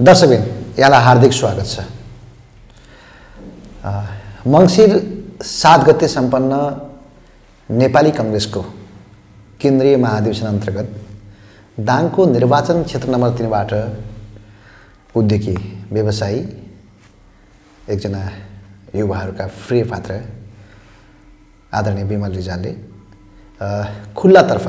[0.00, 0.42] दर्शकबिन
[0.78, 1.76] यहाँलाई हार्दिक स्वागत छ।
[4.46, 4.90] मङ्सिर
[5.42, 6.52] सात गते सम्पन्न
[7.68, 8.62] नेपाली कङ्ग्रेसको
[9.60, 10.88] केन्द्रीय महाधिवेशन अन्तर्गत
[11.88, 13.72] दाङको निर्वाचन क्षेत्र नम्बर तिनबाट
[15.18, 15.54] उद्योगी
[15.92, 16.40] व्यवसायी
[17.88, 18.22] एकजना
[18.94, 20.20] युवाहरूका प्रिय पात्र
[21.74, 22.72] आदरणीय विमल रिजालले
[24.14, 24.66] खुल्लातर्फ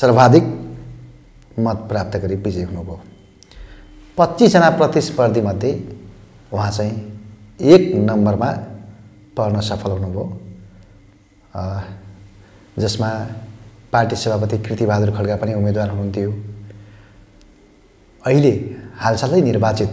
[0.00, 0.44] सर्वाधिक
[1.58, 2.98] मत प्राप्त गरी विजय हुनुभयो।
[4.20, 5.72] पच्चिसजना प्रतिस्पर्धीमध्ये
[6.52, 6.92] उहाँ चाहिँ
[7.72, 8.50] एक नम्बरमा
[9.36, 10.24] पर्न सफल हुनुभयो।
[12.78, 13.08] जसमा
[13.92, 16.30] पार्टी सभापति कृतिबहादुर खड्गा पनि उम्मेदवार हुनुहुन्थ्यो।
[18.24, 18.52] अहिले
[19.00, 19.92] हालसालै निर्वाचित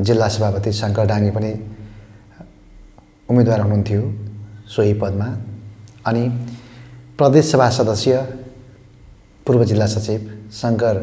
[0.00, 1.52] जिल्ला सभापति शङ्कर डाङ्गे पनि
[3.30, 4.02] उम्मेदवार हुनुहुन्थ्यो
[4.74, 5.28] सोही पदमा।
[6.06, 6.28] अनि
[7.18, 8.12] प्रदेशसभा सदस्य
[9.46, 10.20] पूर्व जिल्ला सचिव
[10.52, 10.94] शङ्कर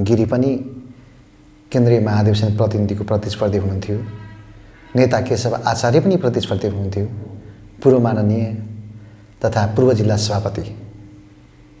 [0.00, 0.52] गिरी पनि
[1.72, 3.96] केन्द्रीय महाधिवेशन प्रतिनिधिको प्रतिस्पर्धी हुनुहुन्थ्यो।
[4.96, 7.06] नेता केशव आचार्य पनि प्रतिस्पर्धी हुनुहुन्थ्यो।
[7.82, 8.44] पूर्व माननीय
[9.44, 10.62] तथा पूर्व जिल्ला सभापति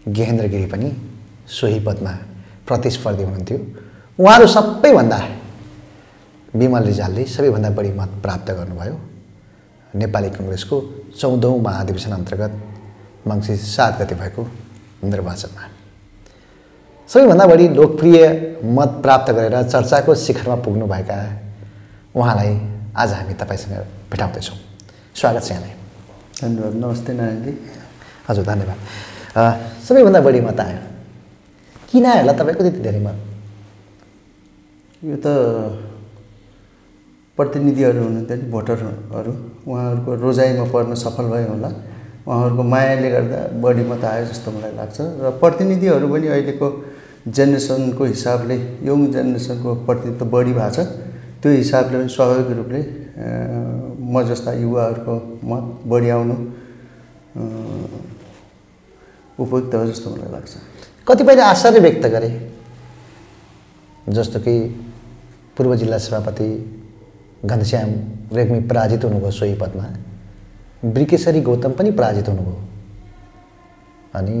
[0.08, 0.90] गेहेन्द्र गिरी पनि
[1.48, 2.12] सोही पदमा
[2.68, 3.58] प्रतिस्पर्धी हुनुहुन्थ्यो।
[4.18, 5.20] उहाँहरू सबैभन्दा
[6.54, 8.96] विमल रिजालले सबैभन्दा बढी मत प्राप्त गर्नुभयो।
[9.94, 10.76] नेपाली कङ्ग्रेसको
[11.20, 12.52] चौधौँ महाधिवेशन अन्तर्गत
[13.28, 14.42] मङ्सिर सात गते भएको
[15.04, 15.77] निर्वाचनमा
[17.08, 18.22] सबैभन्दा बढी लोकप्रिय
[18.76, 21.16] मत प्राप्त गरेर चर्चाको शिखरमा पुग्नुभएका
[22.12, 22.50] उहाँलाई
[22.92, 23.72] आज हामी तपाईँसँग
[24.12, 24.56] भेटाउँदैछौँ।
[25.16, 25.72] स्वागत छ यहाँलाई।
[26.42, 27.52] धन्यवाद। नमस्ते नारायणजी।
[28.28, 28.78] हजुर धन्यवाद।
[29.88, 30.80] सबैभन्दा बढी मत आयो।
[31.88, 33.16] किन आयो होला तपाईँको त्यति धेरै मत?
[35.08, 35.26] यो त
[37.38, 39.32] प्रतिनिधिहरू हुनुहुन्थ्यो नि भोटरहरू
[39.64, 41.70] उहाँहरूको रोजाइमा पर्न सफल भयो होला।
[42.28, 46.68] उहाँहरूको मायाले गर्दा बढी मत आयो जस्तो मलाई लाग्छ। र प्रतिनिधिहरू पनि अहिलेको
[47.26, 50.86] जेनेरेसनको हिसाबले यङ जेनेरेसनको प्रतिनिधित्व बढी भएको छ।
[51.42, 52.80] त्यो हिसाबले पनि स्वाभाविक रूपले
[53.18, 56.34] म जस्ता युवाहरूको मत बढी आउनु
[59.38, 60.52] उपयुक्त हो जस्तो मलाई लाग्छ।
[61.08, 62.30] कतिपयले आश्चर्य व्यक्त गरे।
[64.08, 64.54] जस्तो कि
[65.56, 66.48] पूर्व जिल्ला सभापति
[67.44, 67.90] घनश्याम
[68.32, 69.84] रेग्मी पराजित हुनुभयो सोही पदमा।
[70.84, 72.56] ब्रिकेशरी गौतम पनि पराजित हुनुभयो।
[74.14, 74.36] अनि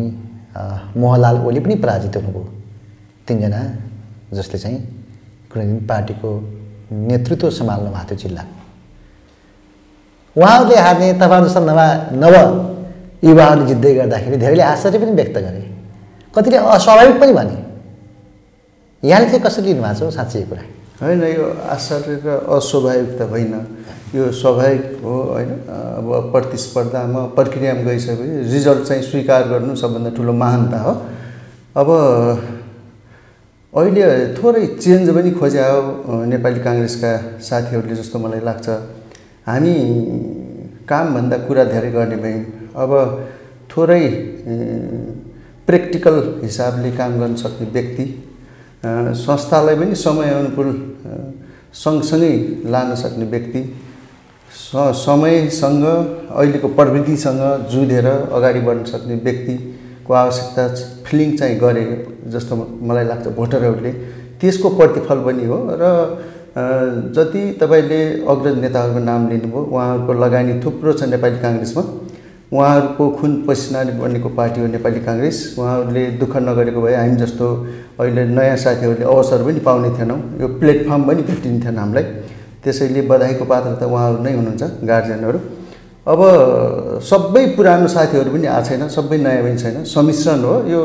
[0.96, 2.46] मोहनलाल ओली पनि पराजित हुनुभयो।
[3.28, 3.60] तिनजना
[4.32, 4.78] जसले चाहिँ
[5.52, 6.30] कुनै दिन पार्टीको
[7.08, 8.52] नेतृत्व सम्हाल्नु भएको थियो जिल्लाको
[10.36, 11.88] उहाँहरूले हार्ने तपाईँहरू जस्तो नभए
[12.22, 12.34] नव
[13.24, 15.62] युवाहरूले जित्दै गर्दाखेरि धेरैले आश्चर्य पनि व्यक्त गरे।
[16.34, 17.56] कतिले अस्वाभाविक पनि भने।
[19.02, 20.62] यहाँले चाहिँ कसरी लिनुभएको छ साँच्चै कुरा?
[21.02, 23.54] होइन यो आश्चर्य र अस्वाभाविक त होइन।
[24.14, 25.50] यो स्वाभाविक हो होइन।
[25.98, 30.92] अब प्रतिस्पर्धामा प्रक्रियामा गइसकेपछि रिजल्ट चाहिँ स्वीकार गर्नु सबभन्दा ठुलो महानता हो।
[31.76, 31.88] अब
[33.72, 37.10] अहिले थोरै चेन्ज पनि खोजे हो नेपाली काङ्ग्रेसका
[37.48, 38.66] साथीहरूले जस्तो मलाई लाग्छ।
[39.44, 39.74] हामी
[40.88, 42.44] कामभन्दा कुरा धेरै गर्ने भयौँ।
[42.82, 42.90] अब
[43.70, 44.04] थोरै
[45.68, 48.04] प्र्याक्टिकल हिसाबले काम गर्न सक्ने व्यक्ति
[49.26, 50.70] संस्थालाई पनि समय अनुकूल
[51.84, 52.32] सँगसँगै
[52.72, 53.60] लान सक्ने व्यक्ति
[54.50, 59.16] स समयसँग अहिलेको प्रविधिसँग जुधेर अगाडि बढ्न सक्ने
[60.08, 60.66] व्यक्तिको आवश्यकता
[61.04, 61.84] फिलिङ चाहिँ गरे
[62.32, 63.92] जस्तो मलाई लाग्छ भोटरहरूले।
[64.40, 65.84] त्यसको प्रतिफल पनि हो र
[67.14, 71.82] जति तपाईँले अग्रज नेताहरूको नाम लिनुभयो उहाँहरूको लगानी थुप्रो छ नेपाली काङ्ग्रेसमा।
[72.48, 77.46] उहाँहरूको खुन पसिनाले बनेको पार्टी हो नेपाली काङ्ग्रेस। उहाँहरूले दुःख नगरेको भए हामी जस्तो
[78.00, 82.04] अहिले नयाँ साथीहरूले अवसर पनि पाउने थिएनौँ। यो प्लेटफर्म पनि भेटिन्थेन हामीलाई
[82.64, 85.38] त्यसैले बधाईको पात्र त उहाँहरू नै हुनुहुन्छ गार्जियनहरू
[86.08, 86.20] अब
[87.04, 90.80] सबै पुरानो साथीहरू पनि आएको छैन सबै नयाँ पनि छैन। सम्मिश्रण हो। यो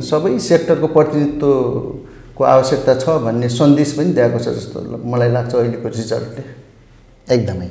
[0.00, 6.42] सबै सेक्टरको प्रतिनिधित्वको आवश्यकता छ भन्ने सन्देश पनि दिएको छ जस्तो मलाई लाग्छ अहिलेको रिजल्टले।
[7.28, 7.68] एकदमै।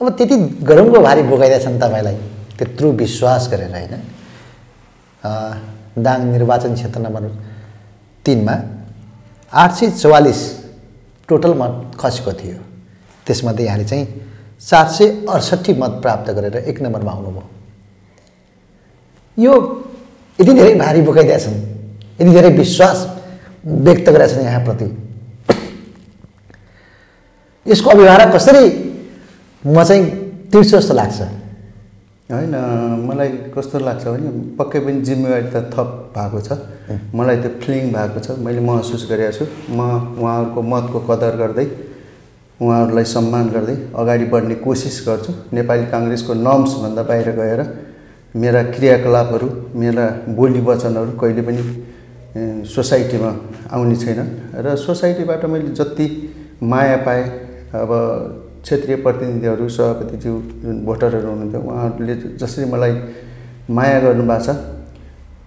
[0.00, 2.16] अब त्यति गरौँको भारी बोकाइदिएछन् तपाईँलाई
[2.58, 3.94] त्यत्रो विश्वास गरेर होइन?
[5.98, 7.22] दाङ निर्वाचन क्षेत्र नम्बर
[8.24, 8.54] तिनमा
[9.52, 10.40] आठ सय चौवालिस
[11.28, 12.58] टोटल मत खसेको थियो।
[13.26, 14.06] त्यसमध्ये यहाँले चाहिँ
[14.60, 17.42] सात सय अडसट्ठी मत प्राप्त गरेर एक नम्बरमा आउनुभयो।
[19.38, 19.52] यो
[20.38, 21.56] यति धेरै भारी बोकाइदिएछन्
[22.20, 22.98] यति धेरै विश्वास
[23.64, 24.86] व्यक्त गरेका छन् यहाँप्रति।
[27.66, 28.64] यसको अभिभावक कसरी
[29.64, 30.04] म चाहिँ
[30.52, 31.20] तिर्छु जस्तो लाग्छ?
[32.30, 32.54] होइन
[33.06, 36.50] मलाई कस्तो लाग्छ भने पक्कै पनि जिम्मेवारी त थप भएको छ।
[37.14, 39.78] मलाई त्यो फिलिङ भएको छ। मैले महसुस गरेको छु। म
[40.18, 41.66] उहाँहरूको मतको कदर गर्दै
[42.60, 47.60] उहाँहरूलाई सम्मान गर्दै अगाडि बढ्ने कोसिस गर्छु। नेपाली काङ्ग्रेसको नर्म्सभन्दा बाहिर गएर
[48.34, 50.04] मेरा क्रियाकलापहरू मेरा
[50.36, 51.62] बोली वचनहरू कहिले पनि
[52.64, 53.30] सोसाइटीमा
[53.72, 54.20] आउने छैन
[54.64, 56.06] र सोसाइटीबाट मैले जति
[56.62, 57.24] माया पाएँ
[57.76, 57.90] अब
[58.62, 62.92] क्षेत्रीय प्रतिनिधिहरू सभापतिज्यू जुन भोटरहरू हुनुहुन्थ्यो उहाँहरूले जसरी मलाई
[63.70, 64.56] माया गर्नुभएको छ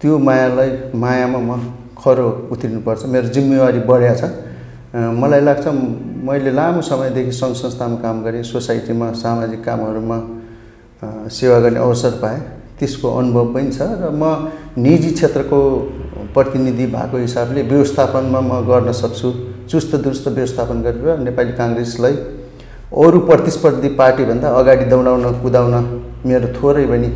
[0.02, 1.52] त्यो मायालाई मायामा म
[2.00, 4.24] खरो उत्रिनुपर्छ। मेरो जिम्मेवारी बढिया छ।
[4.90, 5.68] मलाई लाग्छ
[6.26, 10.18] मैले लामो समयदेखि सङ्घ संस्थामा काम गरेँ सोसाइटीमा सामाजिक कामहरूमा
[11.30, 12.40] सेवा गर्ने अवसर पाएँ।
[12.80, 14.50] त्यसको अनुभव पनि छ र म
[14.82, 15.60] निजी क्षेत्रको
[16.34, 19.30] प्रतिनिधि भएको हिसाबले व्यवस्थापनमा म गर्न सक्छु।
[19.70, 22.16] चुस्त दुरुस्त व्यवस्थापन गरेर नेपाली काङ्ग्रेसलाई
[22.90, 25.76] अरू प्रतिस्पर्धी पार्टीभन्दा अगाडि दौडाउन कुदाउन
[26.26, 27.10] मेरो थोरै पनि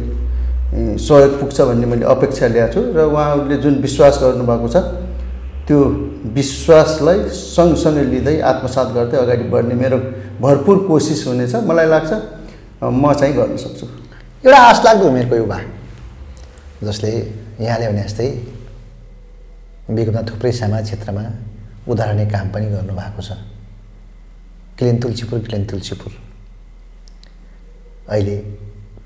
[1.02, 5.03] सहयोग पुग्छ भन्ने मैले अपेक्षा ल्याएको छु र उहाँहरूले जुन विश्वास गर्नुभएको छ
[5.68, 5.80] त्यो
[6.36, 9.98] विश्वासलाई सँगसँगै लिँदै आत्मसात गर्दै अगाडि बढ्ने मेरो
[10.44, 12.12] भरपुर कोसिस हुनेछ। मलाई लाग्छ
[12.83, 13.86] म चाहिँ गर्न सक्छु।
[14.44, 15.60] एउटा आश लाग्दो उमेरको युवा
[16.83, 17.10] जसले
[17.63, 18.27] यहाँले भने जस्तै
[19.88, 21.24] विगतमा थुप्रै समाज क्षेत्रमा
[21.88, 23.31] उदाहरणीय काम पनि गर्नुभएको छ।
[24.77, 26.12] Clean Tulsipur clean Tulsipur.
[28.12, 28.36] अहिले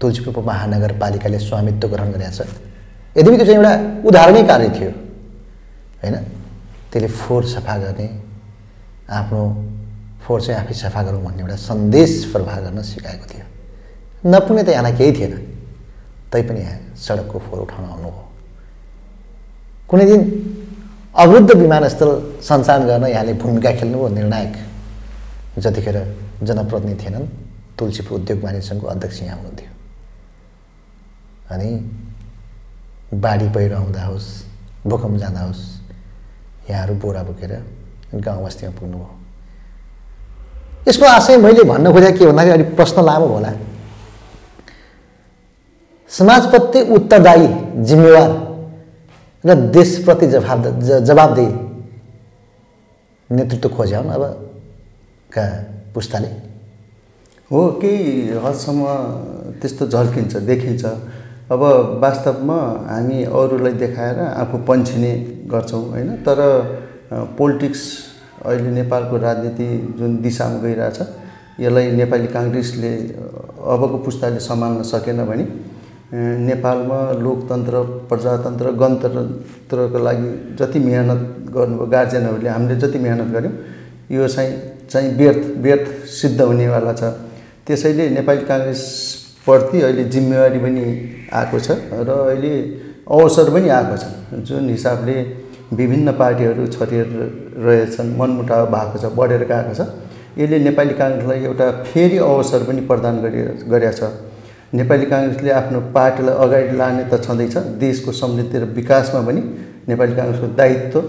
[0.01, 2.49] तुलसीपुर महानगरपालिकाले स्वामित्व ग्रहण गरेका छ।
[3.17, 3.73] यद्यपि त्यो चाहिँ एउटा
[4.09, 4.91] उदाहरणीय कार्य थियो
[6.01, 6.15] होइन?
[6.97, 8.07] त्यसले फोहोर सफा गर्ने
[9.13, 9.41] आफ्नो
[10.25, 13.45] फोहोर चाहिँ आफै सफा गरौँ भन्ने एउटा सन्देश प्रवाह गर्न सिकाएको थियो।
[14.25, 15.33] नपुग्ने त यहाँलाई केही थिएन।
[16.33, 18.23] तैपनि यहाँ सडकको फोहोर उठाउन आउनुभयो।
[19.89, 20.21] कुनै दिन
[21.13, 22.09] अवरुद्ध विमानस्थल
[22.41, 24.55] सञ्चालन गर्न यहाँले भूमिका खेल्नुभयो निर्णायक।
[25.61, 25.97] जतिखेर
[26.43, 27.27] जनप्रतिनिधि थिएनन्
[27.77, 29.71] तुलसीपुर उद्योग सङ्घको अध्यक्ष यहाँ हुनुहुन्थ्यो।
[31.53, 31.69] अनि
[33.13, 34.29] बाढी पहिरो आउँदा होस्
[34.89, 35.63] भूकम्प जाँदा होस्
[36.69, 37.51] यहाँहरू बोरा बोकेर
[38.15, 39.15] गाउँ बस्तीमा पुग्नुभयो।
[40.87, 43.51] यसको आशय मैले भन्न खोजेको के भन्दाखेरि अलिक प्रश्न लामो होला।
[46.11, 47.47] समाजप्रति उत्तरदायी
[47.83, 48.29] जिम्मेवार
[49.43, 51.51] र देशप्रति जवाब जवाबदेही
[53.29, 55.43] नेतृत्व खोज्या हुन् अबका
[55.93, 56.27] पुस्ताले।
[57.51, 58.83] हो केही हदसम्म
[59.61, 60.83] त्यस्तो झल्किन्छ देखिन्छ।
[61.51, 61.61] अब
[62.03, 62.59] वास्तवमा
[62.89, 65.11] हामी अरूलाई देखाएर आफू पन्छिने
[65.51, 66.09] गर्छौँ होइन?
[66.27, 66.39] तर
[67.37, 67.83] पोलिटिक्स
[68.45, 69.67] अहिले नेपालको राजनीति
[69.99, 70.99] जुन दिशामा गइरहेछ
[71.59, 72.91] यसलाई नेपाली काङ्ग्रेसले
[73.73, 75.45] अबको पुस्ताले सम्हाल्न सकेन भने
[76.47, 80.29] नेपालमा लोकतन्त्र प्रजातन्त्र गणतन्त्रको लागि
[80.59, 81.21] जति मिहिनेत
[81.55, 83.53] गर्नुभयो गार्जेनहरूले हामीले जति मिहिनेत गऱ्यौँ
[84.11, 84.53] यो चाहिँ
[84.91, 87.03] चाहिँ व्यर्थ व्यर्थ सिद्ध हुनेवाला छ।
[87.67, 88.43] त्यसैले नेपाली
[89.47, 90.83] काङ्ग्रेसप्रति अहिले जिम्मेवारी पनि
[91.31, 92.53] आएको छ र अहिले
[93.07, 94.05] अवसर पनि आएको छ।
[94.43, 95.15] जुन हिसाबले
[95.73, 97.07] विभिन्न पार्टीहरू छरिएर
[97.55, 99.81] रहेछन् मनमुटाव भएको छ बढेर गएको छ
[100.37, 103.39] यसले नेपाली काङ्ग्रेसलाई एउटा फेरि अवसर पनि प्रदान गरि
[103.71, 104.11] गरेका छ।
[104.75, 109.41] नेपाली काङ्ग्रेसले आफ्नो पार्टीलाई अगाडि लाने त छँदैछ देशको समृद्धि र विकासमा पनि
[109.87, 110.99] नेपाली काङ्ग्रेसको दायित्व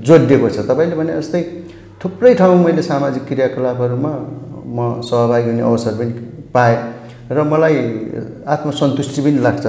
[0.00, 1.42] जोडिएको छ। तपाईँले भने जस्तै
[2.00, 4.12] थुप्रै ठाउँ मैले सामाजिक क्रियाकलापहरूमा
[4.66, 6.12] म सहभागी हुने अवसर पनि
[6.52, 6.76] पाएँ।
[7.30, 7.76] र मलाई
[8.46, 9.64] आत्मसन्तुष्टि पनि लाग्छ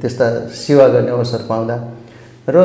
[0.00, 1.76] त्यस्ता सेवा गर्ने अवसर पाउँदा।
[2.48, 2.56] र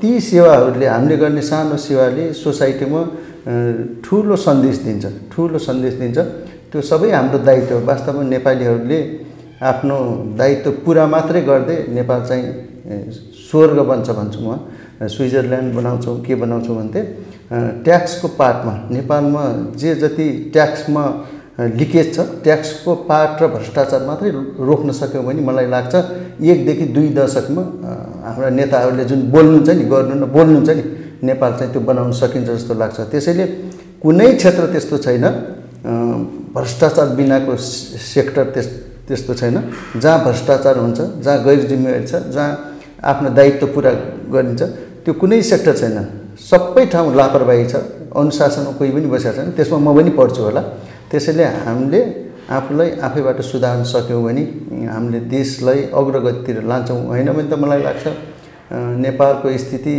[0.00, 3.00] ती सेवाहरूले हामीले गर्ने सानो सेवाले सोसाइटीमा
[4.04, 6.18] ठुलो सन्देश दिन्छ ठुलो सन्देश दिन्छ।
[6.70, 9.00] त्यो सबै हाम्रो दायित्व वास्तवमा नेपालीहरूले
[9.64, 9.96] आफ्नो
[10.36, 12.46] दायित्व पुरा मात्रै गर्दै नेपाल चाहिँ
[13.48, 14.48] स्वर्ग बन्छ भन्छु म।
[15.00, 17.00] स्विजरल्यान्ड बनाउँछौँ के बनाउँछौँ भन्थे
[17.84, 19.44] ट्याक्सको पार्टमा। नेपालमा
[19.80, 21.04] जे जति ट्याक्समा
[21.60, 24.30] लिकेज छ ट्याक्सको पार्ट र भ्रष्टाचार मात्रै
[24.64, 25.94] रोक्न सक्यौँ भने मलाई लाग्छ।
[26.40, 27.62] एकदेखि दुई दशकमा
[28.24, 30.82] हाम्रा नेताहरूले जुन बोल्नुहुन्छ नि गर्नु न बोल्नुहुन्छ नि
[31.28, 33.44] नेपाल चाहिँ त्यो बनाउन सकिन्छ जस्तो लाग्छ। त्यसैले
[34.00, 35.26] कुनै क्षेत्र त्यस्तो छैन
[36.56, 38.66] भ्रष्टाचार बिनाको सेक्टर त्यस
[39.08, 39.56] त्यस्तो छैन।
[40.00, 42.50] जहाँ भ्रष्टाचार हुन्छ जहाँ गैर जिम्मेवारी छ जहाँ
[43.04, 43.92] आफ्नो दायित्व पुरा
[44.32, 44.62] गरिन्छ
[45.04, 45.98] त्यो कुनै सेक्टर छैन।
[46.40, 47.74] सबै ठाउँ लापरवाही छ।
[48.16, 50.62] अनुशासनमा कोही पनि बसेको छैन। त्यसमा म पनि पढ्छु होला।
[51.10, 52.00] त्यसैले हामीले
[52.50, 54.42] आफूलाई आफैबाट सुधार्न सक्यौँ भने
[54.90, 58.04] हामीले देशलाई अग्रगतितिर लान्छौँ। होइन भने त मलाई लाग्छ
[58.72, 59.94] नेपालको स्थिति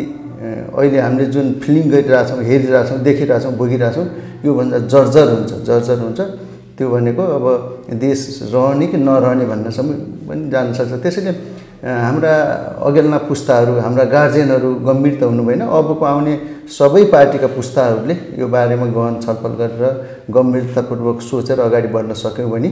[0.75, 4.05] अहिले हामीले जुन फिलिङ गरिरहेछौँ हेरिरहेछौँ देखिरहेछौँ भोगिरहेछौँ
[4.43, 6.19] योभन्दा जर्जर हुन्छ जर्जर हुन्छ।
[6.75, 7.45] त्यो भनेको अब
[8.01, 8.19] देश
[8.51, 9.89] रहने कि नरहने भन्नसम्म
[10.27, 11.31] पनि जान सक्छ। त्यसैले
[11.81, 12.33] हाम्रा
[12.85, 16.33] अघिल्ला पुस्ताहरू हाम्रा गार्जेनहरू गम्भीर त हुनु भएन। अबको आउने
[16.69, 19.83] सबै पार्टीका पुस्ताहरूले यो बारेमा गहन छलफल गरेर
[20.29, 22.69] गम्भीरतापूर्वक सोचेर अगाडि बढ्न सक्यौँ भने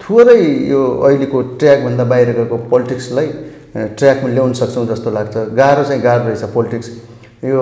[0.00, 0.40] थोरै
[0.72, 3.28] यो अहिलेको ट्र्याकभन्दा बाहिर गएको पोलिटिक्सलाई
[3.98, 6.88] ट्र्याकमा ल्याउन सक्छौँ जस्तो लाग्छ। गाह्रो चाहिँ गाह्रो रहेछ पोलिटिक्स।
[7.44, 7.60] यो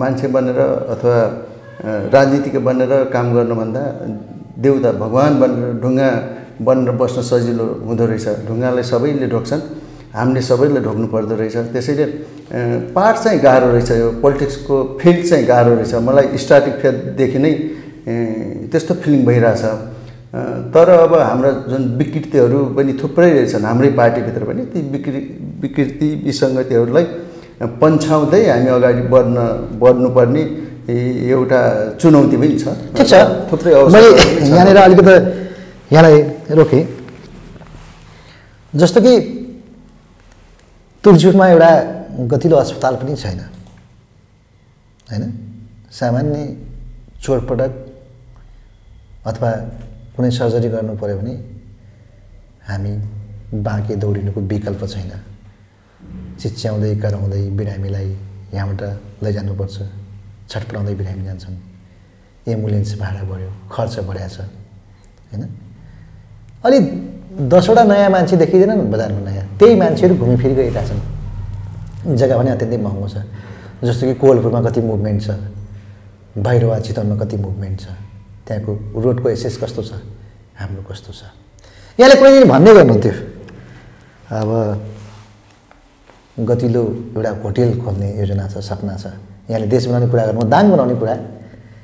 [0.00, 0.58] मान्छे बनेर
[0.96, 1.16] अथवा
[2.14, 3.82] राजनीतिक बनेर काम गर्नुभन्दा
[4.64, 6.08] देउता भगवान् बनेर ढुङ्गा
[6.66, 9.62] बनेर बस्न सजिलो हुँदो रहेछ। ढुङ्गालाई सबैले ढोक्छन्
[10.16, 12.04] हामीले सबैले ढोग्नु पर्दो रहेछ। त्यसैले
[12.96, 17.52] पाठ चाहिँ गाह्रो रहेछ यो पोलिटिक्सको फिल्ड चाहिँ गाह्रो रहेछ। मलाई स्टार्टिङ फेजदेखि नै
[18.72, 19.62] त्यस्तो फिलिङ भइरहेछ।
[20.74, 25.12] तर अब हाम्रा जुन विकृतिहरू पनि थुप्रै रहेछन् हाम्रै पार्टीभित्र पनि ती विकृ
[25.62, 27.04] विकृति विसङ्गतिहरूलाई
[27.80, 29.36] पन्छाउँदै हामी अगाडि बढ्न
[29.80, 30.42] बढ्नुपर्ने
[31.34, 31.60] एउटा
[32.00, 32.64] चुनौती पनि छ।
[32.96, 33.14] ठिक छ।
[33.50, 34.10] थुप्रै मैले।
[34.50, 35.14] यहाँनिर अलिकति
[35.92, 36.16] यहाँलाई
[36.58, 36.84] रोकेँ।
[38.72, 39.14] जस्तो कि
[41.06, 41.70] तुलजुरमा एउटा
[42.26, 43.40] गतिलो अस्पताल पनि छैन।
[45.10, 45.22] होइन?
[45.92, 46.38] सामान्य
[47.22, 47.72] चोटपटक
[49.26, 49.50] अथवा
[50.16, 51.34] कुनै सर्जरी गर्नु पऱ्यो भने
[52.66, 52.92] हामी
[53.62, 55.12] बाँके दौडिनुको विकल्प छैन।
[56.42, 58.08] चिच्याउँदै कराउँदै बिरामीलाई
[58.54, 58.82] यहाँबाट
[59.22, 59.76] लैजानुपर्छ।
[60.50, 61.56] छटपटाउँदै बिरामी जान्छन्।
[62.50, 64.38] एम्बुलेन्स भाडा बढ्यो खर्च बढाएको छ।
[65.30, 65.42] होइन?
[66.66, 66.78] अलि
[67.36, 73.16] दसवटा नयाँ मान्छे देखिँदैनन् बजारमा नयाँ त्यही मान्छेहरू घुमिफिरि गइरहेछन् जग्गा पनि अत्यन्तै महँगो छ।
[73.84, 75.30] जस्तो कि कोलपुरमा कति मुभमेन्ट छ।
[76.40, 77.86] भैरवा चितवनमा कति मुभमेन्ट छ।
[78.48, 78.72] त्यहाँको
[79.04, 79.92] रोडको एसेस कस्तो छ?
[80.56, 81.22] हाम्रो कस्तो छ?
[82.00, 83.12] यहाँले कुनै दिन भन्ने गर्नुहुन्थ्यो।
[84.32, 84.48] अब
[86.48, 86.82] गतिलो
[87.16, 89.12] एउटा होटेल खोल्ने योजना छ सपना छ।
[89.50, 91.14] यहाँले देश बनाउने कुरा गर्नु दाङ बनाउने कुरा।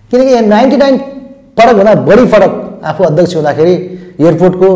[0.08, 0.96] किनकि यहाँ नाइन्टी नाइन
[1.56, 2.52] फरकभन्दा बढी फरक।
[2.84, 3.74] आफू अध्यक्ष हुँदाखेरि
[4.20, 4.68] एयरपोर्टको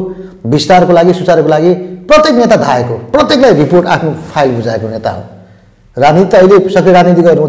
[0.53, 1.73] विस्तारको लागि सुचारको लागि
[2.09, 5.23] प्रत्येक नेता धाएको प्रत्येकलाई रिपोर्ट आफ्नो फाइल बुझाएको नेता हो।
[5.97, 7.47] राजनीति त अहिले सक्रिय राजनीति गर्नु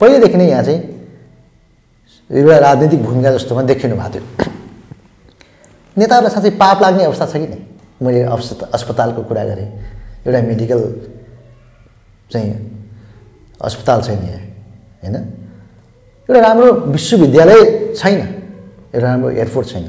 [0.00, 0.80] पहिलेदेखि नै यहाँ चाहिँ
[2.30, 4.50] एउटा राजनीतिक भूमिका जस्तोमा देखिनु भएको थियो।
[5.96, 7.58] नेताहरूलाई साँच्चै पाप लाग्ने अवस्था छ कि नै?
[8.02, 9.68] मैले अस्पता अस्पतालको कुरा गरेँ।
[10.26, 10.80] एउटा मेडिकल
[12.32, 12.50] चाहिँ
[13.60, 14.40] अस्पताल छैन यहाँ
[15.02, 15.16] होइन?
[16.28, 17.60] एउटा राम्रो विश्वविद्यालय
[17.94, 18.20] छैन।
[18.94, 19.84] एउटा राम्रो एयरपोर्ट छैन।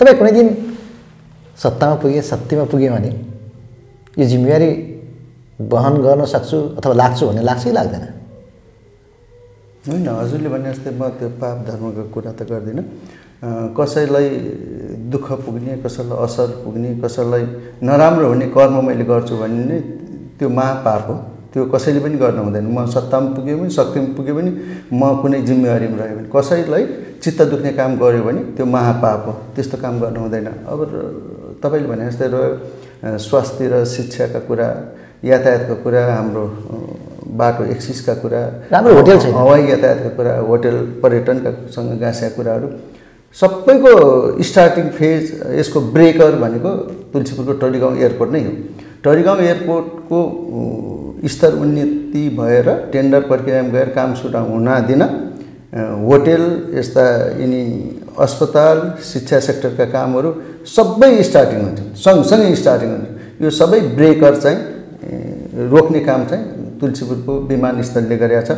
[0.00, 0.48] तपाईँ कुनै दिन
[1.58, 3.10] सत्तामा पुगेँ सत्यमा पुग्यो भने
[4.16, 4.70] यो जिम्मेवारी
[5.64, 8.04] वहन गर्न सक्छु अथवा लाग्छु भन्ने लाग्छ कि लाग्दैन
[9.84, 12.84] होइन हजुरले भने जस्तै म त्यो पाप धर्मको कुरा त गर्दिनँ
[13.74, 14.28] कसैलाई
[15.10, 17.44] दुःख पुग्ने कसैलाई असर पुग्ने कसैलाई
[17.82, 19.80] नराम्रो हुने कर्म मैले गर्छु भने नै
[20.38, 21.14] त्यो महापाप हो
[21.52, 24.50] त्यो कसैले पनि गर्नु हुँदैन म सत्तामा पुग्यो भने शक्तिमा पुग्यो भने
[24.92, 26.84] म कुनै जिम्मेवारीमा रह्यो भने कसैलाई
[27.22, 30.78] चित्त दुख्ने काम गऱ्यो भने त्यो महापाप हो त्यस्तो काम गर्नु हुँदैन अब
[31.62, 34.68] तपाईँले भने जस्तै रह्यो स्वास्थ्य र शिक्षाका कुरा
[35.24, 36.44] यातायातको कुरा हाम्रो
[37.38, 38.40] बाटो एक्सिसका कुरा
[38.72, 42.68] राम्रो होटेल छैन। हवाई यातायातको कुरा होटेल पर्यटनका सँग गाँसिया कुराहरू
[43.36, 43.92] सबैको
[44.48, 45.22] स्टार्टिङ फेज
[45.58, 46.70] यसको ब्रेकर भनेको
[47.12, 48.52] तुलसीपुरको टलीगाउँ एयरपोर्ट नै हो
[49.04, 50.20] टलीगाउँ एयरपोर्टको
[51.34, 55.02] स्तर उन्नति भएर टेन्डर प्रक्रियामा गएर काम सुरु हुन दिन
[56.08, 56.44] होटेल
[56.78, 57.04] यस्ता
[57.40, 57.62] यिनी
[58.18, 58.78] अस्पताल
[59.12, 60.30] शिक्षा सेक्टरका कामहरू
[60.76, 63.06] सबै स्टार्टिङ हुन्छन् सँगसँगै स्टार्टिङ हुन्छ
[63.42, 64.58] यो सबै ब्रेकर चाहिँ
[65.72, 66.44] रोक्ने काम चाहिँ
[66.80, 68.50] तुलसीपुरको विमानस्थलले गरेका छ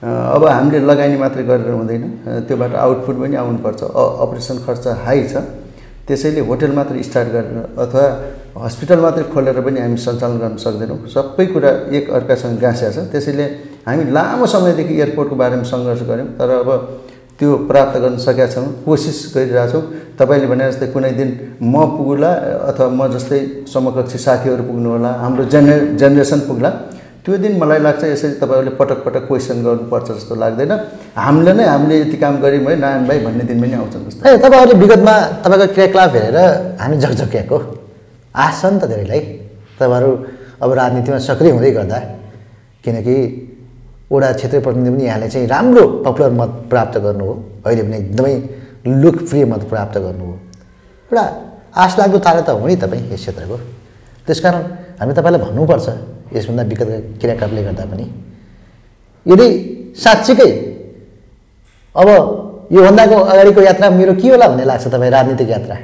[0.00, 2.02] अब हामीले लगानी मात्रै गरेर हुँदैन।
[2.48, 3.80] त्योबाट आउटपुट पनि आउनुपर्छ।
[4.24, 5.44] अपरेसन खर्च हाई छ।
[6.08, 8.04] त्यसैले होटेल मात्रै स्टार्ट गरेर अथवा
[8.64, 13.44] हस्पिटल मात्रै खोलेर पनि हामी सञ्चालन गर्न सक्दैनौँ। सबै कुरा एक अर्कासँग गाँसिया छ। त्यसैले
[13.86, 16.68] हामी लामो समयदेखि एयरपोर्टको बारेमा सङ्घर्ष गऱ्यौँ। तर अब
[17.40, 19.82] त्यो प्राप्त गर्न सकेका छौँ कोसिस गरिरहेछौँ।
[20.20, 21.28] तपाईँले भने जस्तै कुनै दिन
[21.64, 22.30] म पुग्ला
[22.68, 26.70] अथवा म जस्तै समकक्षी साथीहरू पुग्नु होला हाम्रो जेने जेनेरेसन पुग्ला
[27.24, 30.72] त्यो दिन मलाई लाग्छ यसरी तपाईँहरूले पटक पटक क्वेसन गर्नुपर्छ जस्तो लाग्दैन।
[31.16, 34.36] हामीले नै हामीले यति काम गऱ्यौँ है नारायण भाइ भन्ने दिन पनि आउँछन् जस्तो। ए
[34.36, 36.36] तपाईँहरूले विगतमा तपाईँको क्रियाकलाप हेरेर
[36.80, 37.56] हामी झकझक्याएको
[38.36, 39.20] आश छ नि त धेरैलाई।
[39.80, 40.10] तपाईँहरू
[40.60, 41.98] अब राजनीतिमा सक्रिय हुँदै गर्दा
[42.84, 43.16] किनकि
[44.10, 47.34] वडा क्षेत्रीय प्रतिनिधि पनि यहाँले चाहिँ राम्रो पपुलर मत प्राप्त गर्नु हो।
[47.66, 48.34] अहिले पनि एकदमै
[49.02, 50.34] लोकप्रिय मत प्राप्त गर्नु हो।
[51.10, 51.24] एउटा
[51.82, 53.56] आश लाग्दो तारा त हो नि तपाईँ यस क्षेत्रको।
[54.26, 54.62] त्यसकारण
[55.00, 55.86] हामी तपाईँलाई भन्नुपर्छ
[56.34, 56.90] यसभन्दा विगत
[57.20, 58.06] क्रियाकलापले गर्दा पनि।
[59.26, 59.46] यदि
[59.94, 60.50] साँच्चीकै
[61.94, 62.08] अब
[62.72, 65.76] योभन्दाको अगाडिको यात्रा मेरो के होला भन्ने लाग्छ तपाईँ राजनीतिक यात्रा?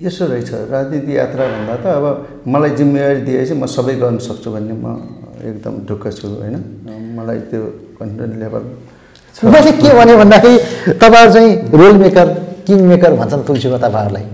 [0.00, 2.04] यसो रहेछ राजनीति यात्रा भन्दा त अब
[2.52, 4.84] मलाई जिम्मेवारी दिएपछि म सबै गर्न सक्छु भन्ने म
[5.36, 6.56] एकदम ढुक्क छु होइन?
[7.16, 7.62] मलाई त्यो
[7.98, 8.64] कन्फिडेन्ट लेभल
[9.36, 10.56] मैले के भने भन्दाखेरि
[10.96, 12.28] तपाईँहरू चाहिँ रोल मेकर
[12.66, 14.24] किङ मेकर भन्छन् तुलसीमा तपाईँहरूलाई।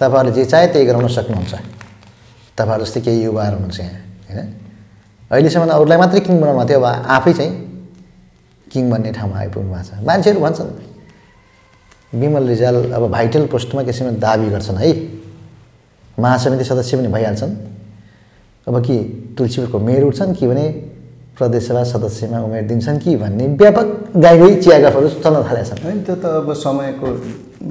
[0.00, 1.54] तपाईँहरूले जे चाहे त्यही गराउन सक्नुहुन्छ।
[2.58, 3.94] तपाईँहरू जस्तै केही युवाहरू हुनुहुन्छ यहाँ
[4.28, 4.48] होइन?
[5.30, 6.86] अहिलेसम्म अरूलाई मात्रै किङ बनाउनु थियो अब
[7.16, 7.52] आफै चाहिँ
[8.72, 10.70] किङ भन्ने ठाउँमा आइपुग्नु भएको छ। मान्छेहरू भन्छन्।
[12.20, 14.90] विमल रिजाल अब भाइटल पोस्टमा किसिमले दाबी गर्छन् है।
[16.18, 17.52] महासमिति सदस्य पनि भइहाल्छन्।
[18.66, 18.96] अब कि
[19.38, 20.66] तुलसीपुरको मेयर उठ्छन् कि भने
[21.36, 26.24] प्रदेशसभा सदस्यमा उमेर दिन्छन् कि भन्ने व्यापक गाई चियागफहरू चल्न थालेका छन् होइन त्यो त
[26.40, 27.08] अब समयको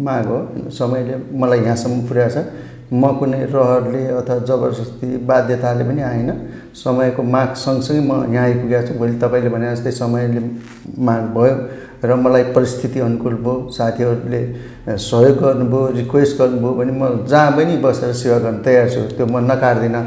[0.05, 0.39] माग हो।
[0.73, 2.45] समयले मलाई यहाँसम्म पुर्याएको छ।
[2.89, 6.29] म कुनै रहरले अथवा जबरजस्ती बाध्यताले पनि आएन
[6.73, 10.41] समयको माग सँगसँगै म यहाँ आइपुगेको छु। भोलि तपाईँले भने जस्तै समयले
[10.97, 11.55] माग भयो
[12.01, 14.41] र मलाई परिस्थिति अनुकूल भयो साथीहरूले
[14.97, 19.45] सहयोग गर्नुभयो रिक्वेस्ट गर्नुभयो भने म जहाँ पनि बसेर सेवा गर्न तयार छु। त्यो म
[19.45, 20.03] नकार्दिनँ।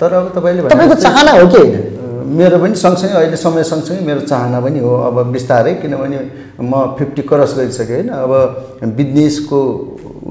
[0.00, 1.62] तर अब तपाईँले तपाईँको चाहना हो कि?
[1.62, 1.92] होइन
[2.38, 6.18] मेरो पनि सँगसँगै अहिले समय सँगसँगै मेरो चाहना पनि हो अब बिस्तारै किनभने
[6.60, 8.32] म फिफ्टी क्रस गरिसकेँ होइन। अब
[8.98, 9.60] बिजनेसको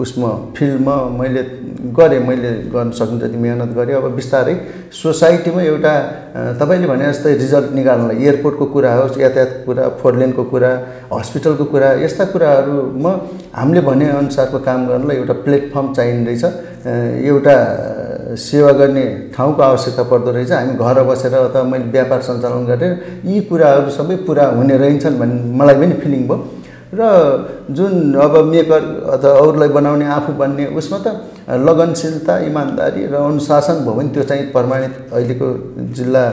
[0.04, 1.42] उसमा फिल्डमा मैले
[1.98, 4.56] गरेँ मैले गर्न सक्ने जति मिहिनेत गरेँ। अब बिस्तारै
[5.02, 5.94] सोसाइटीमा एउटा
[6.60, 10.72] तपाईँले भने जस्तै रिजल्ट निकाल्नलाई एयरपोर्टको कुरा होस् यातायातको कुरा फोर लेनको कुरा
[11.14, 13.12] हस्पिटलको कुरा यस्ता कुराहरूमा
[13.60, 16.94] हामीले भनेअनुसारको काम गर्नलाई एउटा प्लेटफर्म अ,
[17.32, 17.56] एउटा
[18.24, 22.92] सेवा गर्ने ठाउँको आवश्यकता पर्दो रहेछ। हामी घर बसेर अथवा मैले व्यापार सञ्चालन गरेर
[23.26, 26.40] यी कुराहरू सबै पुरा हुने रहेछन् भन्ने मलाई पनि फिलिङ भयो।
[26.94, 27.02] र
[27.74, 31.08] जुन अब मेकर अथवा अरूलाई बनाउने आफू बन्ने उसमा त
[31.68, 35.48] लगनशीलता इमान्दारी र अनुशासन भयो भने त्यो चाहिँ प्रमाणित अहिलेको
[35.98, 36.24] जिल्ला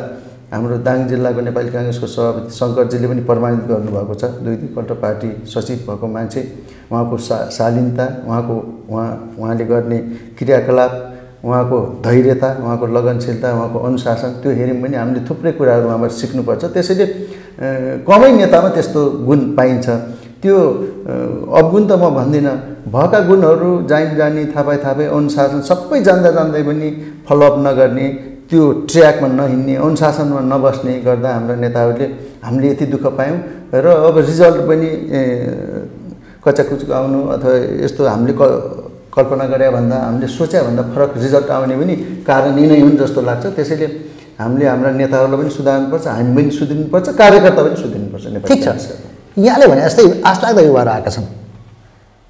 [0.52, 5.78] हाम्रो दाङ जिल्लाको नेपाली काङ्ग्रेसको सभापति शङ्करजीले पनि प्रमाणित गर्नुभएको छ। दुई दुईपल्ट पार्टी सचिव
[5.88, 6.40] भएको मान्छे
[6.92, 8.54] उहाँको सा शालीनता उहाँको
[8.90, 9.98] उहाँ उहाँले गर्ने
[10.38, 10.92] क्रियाकलाप
[11.44, 17.06] उहाँको धैर्यता उहाँको लगनशीलता उहाँको अनुशासन त्यो हेऱ्यौँ भने हामीले थुप्रै कुराहरू उहाँबाट सिक्नुपर्छ। त्यसैले
[18.08, 19.88] कमै नेतामा त्यस्तो गुण पाइन्छ।
[20.42, 20.56] त्यो
[21.60, 22.54] अवगुण त म भन्दिनँ।
[22.92, 26.88] भएका गुणहरू जाने पाए थाहा पाए अनुशासन सबै जान्दा जान्दै पनि
[27.28, 28.06] फलोअप नगर्ने
[28.48, 32.06] त्यो ट्र्याकमा नहिँड्ने अनुशासनमा नबस्ने गर्दा हाम्रा नेताहरूले
[32.44, 33.38] हामीले यति दुःख पायौँ।
[33.84, 34.88] र अब रिजल्ट पनि
[36.44, 37.52] कचाकुचुक आउनु अथवा
[37.84, 38.42] यस्तो हामीले क
[39.14, 41.94] कल्पना गरे भन्दा हामीले सोचे भन्दा फरक रिजल्ट आउने पनि
[42.28, 43.86] कारण यिनै हुन् जस्तो लाग्छ। त्यसैले
[44.38, 48.68] हामीले हाम्रा नेताहरूलाई पनि सुधार्नुपर्छ हामी पनि सुध्रिनुपर्छ कार्यकर्ता पनि सुध्रिनुपर्छ नेपाली ठिक छ।
[49.38, 51.26] यहाँले भने जस्तै आशलाग्दा युवाहरू आएका छन्।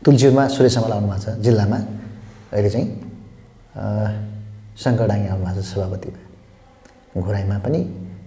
[0.04, 1.78] तुलसीमा सुरेशमा आउनु भएको छ जिल्लामा।
[2.52, 2.86] अहिले चाहिँ
[3.76, 3.82] अ,
[4.82, 7.80] शङ्कर डाङ्गे आउनु भएको छ सभापतिमा घुराइमा पनि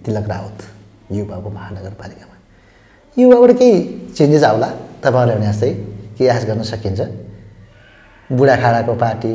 [0.04, 0.58] तिलक रावत
[1.12, 2.36] युवाको महानगरपालिकामा।
[3.16, 3.76] युवाबाट केही
[4.16, 4.68] चेन्जेस आउला?
[5.02, 5.70] तपाईँहरूले भने जस्तै
[6.16, 7.00] केही आश गर्न सकिन्छ?
[8.32, 9.34] बुढाखाडाको पार्टी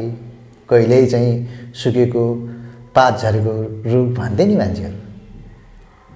[0.69, 1.33] कहिल्यै चाहिँ
[1.73, 2.23] सुकेको
[2.95, 3.53] पात झरेको
[3.91, 4.97] रुख भन्थे नि मान्छेहरू।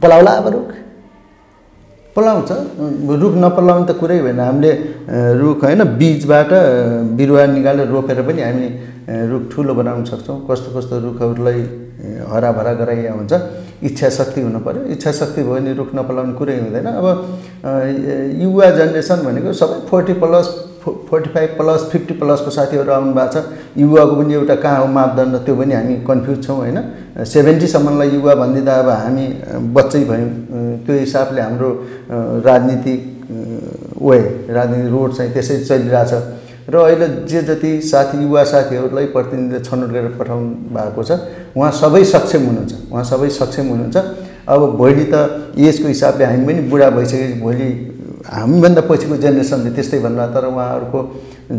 [0.01, 0.71] पलाउला अब रुख।
[2.15, 2.51] पलाउँछ।
[3.21, 4.71] रुख नपलाउने त कुरै भएन। हामीले
[5.41, 6.61] रुख होइन बिजबाट अ,
[7.17, 8.67] बिरुवा निकालेर रोपेर पनि हामी
[9.29, 11.61] रुख ठुलो बनाउन सक्छौँ। कस्तो कस्तो रुखहरूलाई
[12.29, 13.33] हराभरा गराइया हुन्छ।
[13.83, 17.05] इच्छा शक्ति हुनु पऱ्यो इच्छा शक्ति भयो भने रुख नपलाउने कुरै हुँदैन। अब
[18.41, 20.47] युवा जेनेरेसन भनेको सबै forty plus
[20.83, 23.43] forty five plus fifty प्लसको साथीहरू आउनु भएको छ।
[23.77, 26.77] युवाको पनि एउटा कहाँ हो मापदण्ड त्यो पनि हामी कन्फ्युज छौँ होइन?
[27.23, 29.25] सेभेन्टीसम्मलाई युवा भनिदिँदा अब हामी
[29.75, 30.29] बच्चै भयौँ।
[30.85, 31.69] त्यो हिसाबले हाम्रो
[32.43, 32.99] राजनीतिक
[34.01, 34.19] वे
[34.49, 36.13] राजनीतिक रोड चाहिँ त्यसै चलिरहेछ।
[36.63, 41.11] र अहिले जे जति साथी युवा साथीहरूलाई प्रतिनिधिले छनौट गरेर पठाउनु भएको छ
[41.55, 43.97] उहाँ सबै सक्षम हुनुहुन्छ। उहाँ सबै सक्षम हुनुहुन्छ।
[44.47, 45.15] अब भोलि त
[45.55, 47.67] एजको हिसाबले हामी पनि बुढा भइसकेपछि भोलि
[48.23, 50.99] हामीभन्दा पछिको जेनेरेसनले त्यस्तै भन्ला तर उहाँहरूको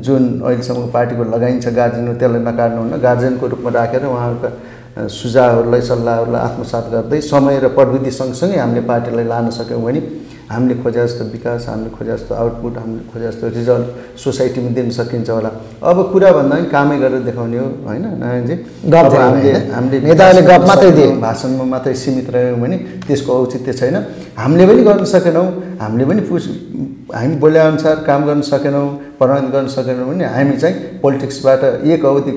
[0.00, 7.20] जुन अहिलेसम्म पार्टीको लगाइन्छ गार्जेन त्यसलाई नकार्नुहुन्न गार्जेनको रूपमा राखेर उहाँहरूका सुझावहरूलाई सल्लाहहरूलाई आत्मसात गर्दै
[7.22, 10.00] समय र प्रविधि सँगसँगै हामीले पार्टीलाई लान सक्यौँ भने
[10.50, 15.30] हामीले खोजे जस्तो विकास हामीले खोजे जस्तो आउटपुट हामीले खोजे जस्तो रिजल्ट सोसाइटीमा दिन सकिन्छ
[15.30, 15.50] होला।
[15.82, 18.54] अब कुरा भन्दा पनि कामै गरेर देखाउने हो होइन नारायणजी?
[18.92, 19.52] गफ हामीले?
[19.74, 22.76] हामीले नेताहरूले गफ मात्रै दिए। भाषणमा मात्रै सीमित रह्यौँ भने
[23.06, 23.96] त्यसको औचित्य छैन।
[24.36, 25.46] हामीले पनि गर्न सकेनौँ
[25.80, 26.44] हामीले पनि पुस
[27.14, 28.86] हामी बोले अनुसार काम गर्न सकेनौँ
[29.18, 32.32] प्रमाणित गर्न सकेनौँ भने हामी चाहिँ पोलिटिक्सबाट एक अवधि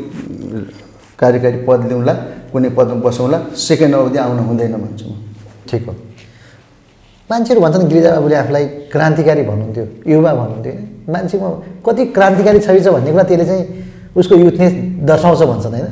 [1.20, 2.14] कार्यकारी पद लिउँला
[2.52, 5.16] कुनै पदमा बसौँला सेकेन्ड अवधि आउन हुँदैन भन्छु। म
[5.70, 5.96] ठिक हो।
[7.30, 11.48] मान्छेहरू भन्छन् गिरिजा बाबुले आफूलाई क्रान्तिकारी भन्नुहुन्थ्यो युवा भन्नुहुन्थ्यो। होइन मान्छेमा
[11.86, 13.64] कति क्रान्तिकारी छवि छ भन्ने कुरा त्यसले चाहिँ
[14.16, 15.88] उसको युथनेस दर्शाउँछ भन्छन् होइन?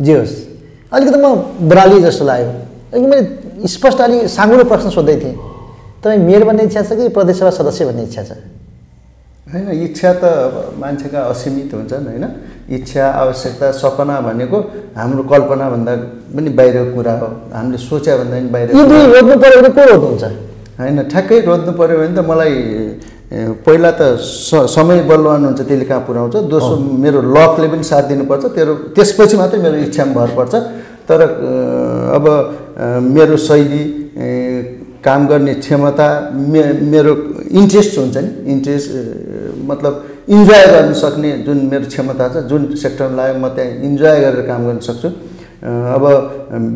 [0.00, 0.34] जे होस्।
[0.92, 1.26] अलिकति म
[1.68, 2.52] बराली जस्तो लाग्यो।
[2.94, 5.36] अघि मैले स्पष्ट अलिक साँगुरो प्रश्न सोध्दै थिएँ।
[6.00, 8.30] तपाईँ मेयर बन्ने इच्छा छ कि प्रदेशसभा सदस्य बन्ने इच्छा छ?
[9.52, 10.24] होइन इच्छा त
[10.80, 12.24] मान्छेका असीमित हुन्छन् होइन?
[12.68, 14.58] इच्छा आवश्यकता सपना भनेको
[14.96, 15.92] हाम्रो कल्पनाभन्दा
[16.36, 20.24] पनि बाहिरको कुरा हो। हामीले सोचे भन्दा पनि बाहिर रोज्नु पऱ्यो भने को रोज्नुहुन्छ?
[20.80, 22.54] होइन ठ्याक्कै रोज्नु पऱ्यो भने त मलाई
[23.64, 24.02] पहिला त
[24.68, 29.60] समय बलवान हुन्छ त्यसले कहाँ पुऱ्याउँछ। दोस्रो मेरो लकले पनि साथ दिनुपर्छ तेरो त्यसपछि मात्रै
[29.64, 30.54] मेरो इच्छामा भर पर्छ।
[31.08, 31.20] तर
[32.16, 32.24] अब
[33.16, 33.82] मेरो शैली
[35.04, 36.08] काम गर्ने क्षमता
[36.52, 37.12] मे मेरो
[37.48, 38.88] इन्ट्रेस्ट हुन्छ नि। इन्ट्रेस्ट
[39.70, 39.92] मतलब
[40.28, 44.60] इन्जोय गर्न सक्ने जुन मेरो क्षमता छ जुन सेक्टरमा लाग्यो म त्यहाँ इन्जोय गरेर काम
[44.68, 45.08] गर्न सक्छु।
[45.58, 46.04] अब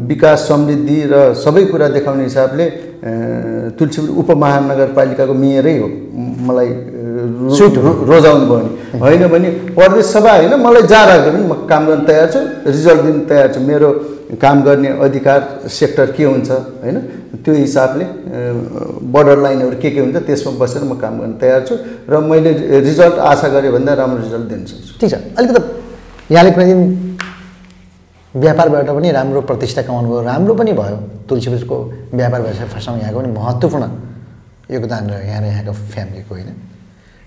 [0.09, 2.67] विकास समृद्धि र सबै कुरा देखाउने हिसाबले
[3.77, 5.89] तुलसीपुर उपमहानगरपालिकाको मेयरै हो।
[6.49, 6.69] मलाई
[7.57, 7.75] सुट
[8.11, 8.59] रोजाउनु भयो
[8.93, 12.41] भने होइन भने प्रदेश सभा होइन मलाई जा राख्यो भने म काम गर्न तयार छु
[12.67, 13.89] रिजल्ट दिन तयार छु। मेरो
[14.41, 16.51] काम गर्ने अधिकार सेक्टर के हुन्छ
[16.83, 16.97] होइन?
[17.45, 18.05] त्यो हिसाबले
[19.13, 21.75] बर्डर लाइनहरू के के हुन्छ त्यसमा बसेर म काम गर्न तयार छु
[22.09, 25.61] र मैले रिजल्ट आशा गरेँ भन्दा राम्रो रिजल्ट दिन सक्छु। ठिक छ। अलिकति
[26.35, 26.81] यहाँले कुनै दिन
[28.35, 30.97] व्यापारबाट पनि राम्रो प्रतिष्ठा कमाउनु भयो राम्रो पनि भयो।
[31.29, 31.77] तुलसीपुरको
[32.17, 33.85] व्यापार व्यवसाय फर्साउनु यहाँको पनि महत्त्वपूर्ण
[34.73, 36.49] योगदान रह्यो यहाँ र यहाँको फ्यामिलीको होइन।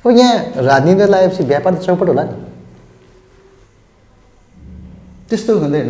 [0.05, 2.33] अब यहाँ राजनीति लगाएपछि व्यापार त चौपट होला नि
[5.29, 5.89] त्यस्तो हुँदैन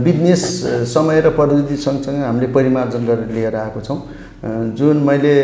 [0.00, 0.44] बिजनेस
[0.88, 3.98] समय र प्रविधि सँगसँगै हामीले परिमार्जन गरेर लिएर आएको छौँ
[4.72, 5.34] जुन मैले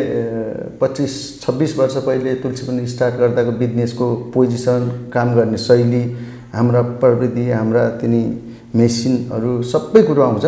[0.80, 6.02] पच्चिस छब्बिस वर्ष पहिले तुलसी पनि स्टार्ट गर्दाको बिजनेसको पोजिसन काम गर्ने शैली
[6.54, 8.22] हाम्रा प्रविधि हाम्रा तिनी
[8.74, 10.44] मेसिनहरू सबै कुरो आउँछ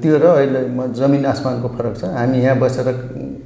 [0.00, 2.88] त्यो र अहिले म जमिन आसमानको फरक छ हामी यहाँ बसेर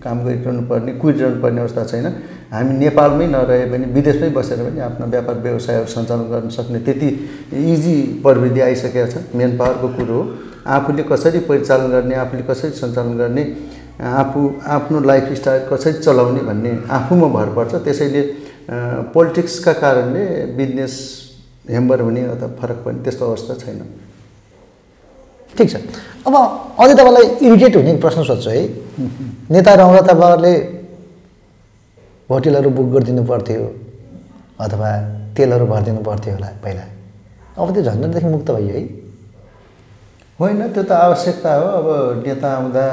[0.04, 2.06] काम गरिरहनु पर्ने कुदिरहनु पर्ने अवस्था छैन।
[2.52, 7.08] हामी नेपालमै नरहे पनि विदेशमै बसेर पनि आफ्ना व्यापार व्यवसायहरू सञ्चालन गर्न सक्ने त्यति
[7.72, 10.22] इजी प्रविधि आइसकेको छ। मेन पावरको कुरो हो।
[10.66, 13.44] आफूले कसरी परिचालन गर्ने आफूले कसरी सञ्चालन गर्ने
[13.96, 14.40] आफू
[14.76, 18.22] आफ्नो लाइफ स्टाइल कसरी चलाउने भन्ने आफूमा भर पर्छ। त्यसैले
[19.14, 20.24] पोलिटिक्सका कारणले
[20.56, 20.94] बिजनेस
[21.70, 23.80] हेम्बर हुने अथवा फरक पर्ने त्यस्तो अवस्था छैन।
[25.56, 25.76] ठिक छ।
[26.26, 26.34] अब
[26.80, 28.62] अझै तपाईँलाई इरिटेट हुने प्रश्न सोध्छु है।
[28.98, 30.54] नेता रहँदा तपाईँहरूले
[32.30, 33.64] होटेलहरू बुक गरिदिनु पर्थ्यो
[34.60, 34.90] अथवा
[35.36, 36.84] तेलहरू भरिदिनु पर्थ्यो होला पहिला।
[37.58, 38.82] अब त्यो झन्झटदेखि मुक्त भयो है।
[40.38, 41.86] होइन त्यो त आवश्यकता हो। अब
[42.26, 42.84] नेता आउँदा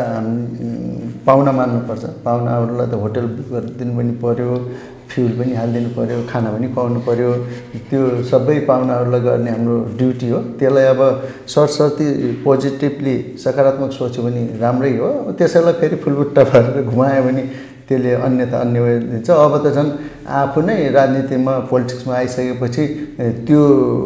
[1.26, 4.52] पाहुना मान्नुपर्छ। पाहुनाहरूलाई त होटेल बुक गरिदिनु पनि पऱ्यो
[5.12, 7.32] फ्युल पनि हालिदिनु पऱ्यो खाना पनि खुवाउनु पऱ्यो
[7.90, 11.02] त्यो सबै पाहुनाहरूलाई गर्ने हाम्रो ड्युटी हो। त्यसलाई अब
[11.54, 12.08] सरस्वती
[12.44, 17.44] पोजिटिभली सकारात्मक सोच्यो भने राम्रै हो। त्यसैलाई फेरि फुलबुट्टा भरेर घुमायो भने
[17.88, 19.92] त्यसले अन्य वे दिन्छ। अब त झन्
[20.32, 22.84] आफू नै राजनीतिमा पोलिटिक्समा आइसकेपछि
[23.48, 23.62] त्यो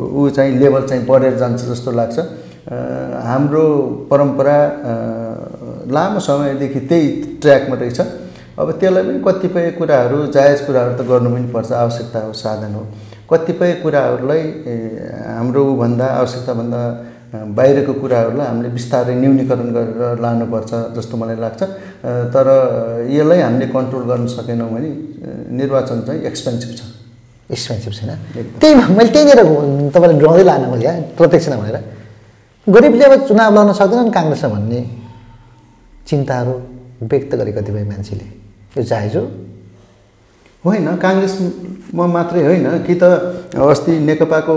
[0.09, 2.17] ऊ चाहिँ लेभल चाहिँ बढेर जान्छ जस्तो लाग्छ।
[3.29, 3.63] हाम्रो
[4.09, 4.57] परम्परा
[5.95, 7.07] लामो समयदेखि त्यही
[7.41, 7.99] ट्र्याकमा रहेछ।
[8.55, 12.83] अब त्यसलाई पनि कतिपय कुराहरू जायज कुराहरू त गर्नु पनि पर्छ आवश्यकता हो साधन हो।
[13.27, 14.43] कतिपय कुराहरूलाई
[15.35, 16.81] हाम्रो ऊभन्दा आवश्यकताभन्दा
[17.51, 21.61] बाहिरको कुराहरूलाई हामीले बिस्तारै न्यूनीकरण गरेर लानुपर्छ जस्तो मलाई लाग्छ।
[22.31, 22.47] तर
[23.11, 24.89] यसलाई हामीले कन्ट्रोल गर्न सकेनौँ भने
[25.59, 26.81] निर्वाचन चाहिँ एक्सपेन्सिभ छ।
[27.51, 28.11] एक्सपेन्सिभ छैन।
[28.61, 29.41] त्यही मैले त्यहीँनिर
[29.91, 31.77] तपाईँले डराउँदै लान खोजेँ प्रत्यक्ष नभनेर
[32.67, 34.79] गरिबले अब चुनाव लड्न सक्दैनन् काङ्ग्रेसमा भन्ने
[36.07, 36.53] चिन्ताहरू
[37.11, 38.44] व्यक्त गरे कतिपय मान्छेले।
[38.75, 39.25] यो जायज। हो
[40.63, 43.03] होइन काङ्ग्रेसमा मात्रै होइन कि त
[43.53, 44.55] अस्ति नेकपाको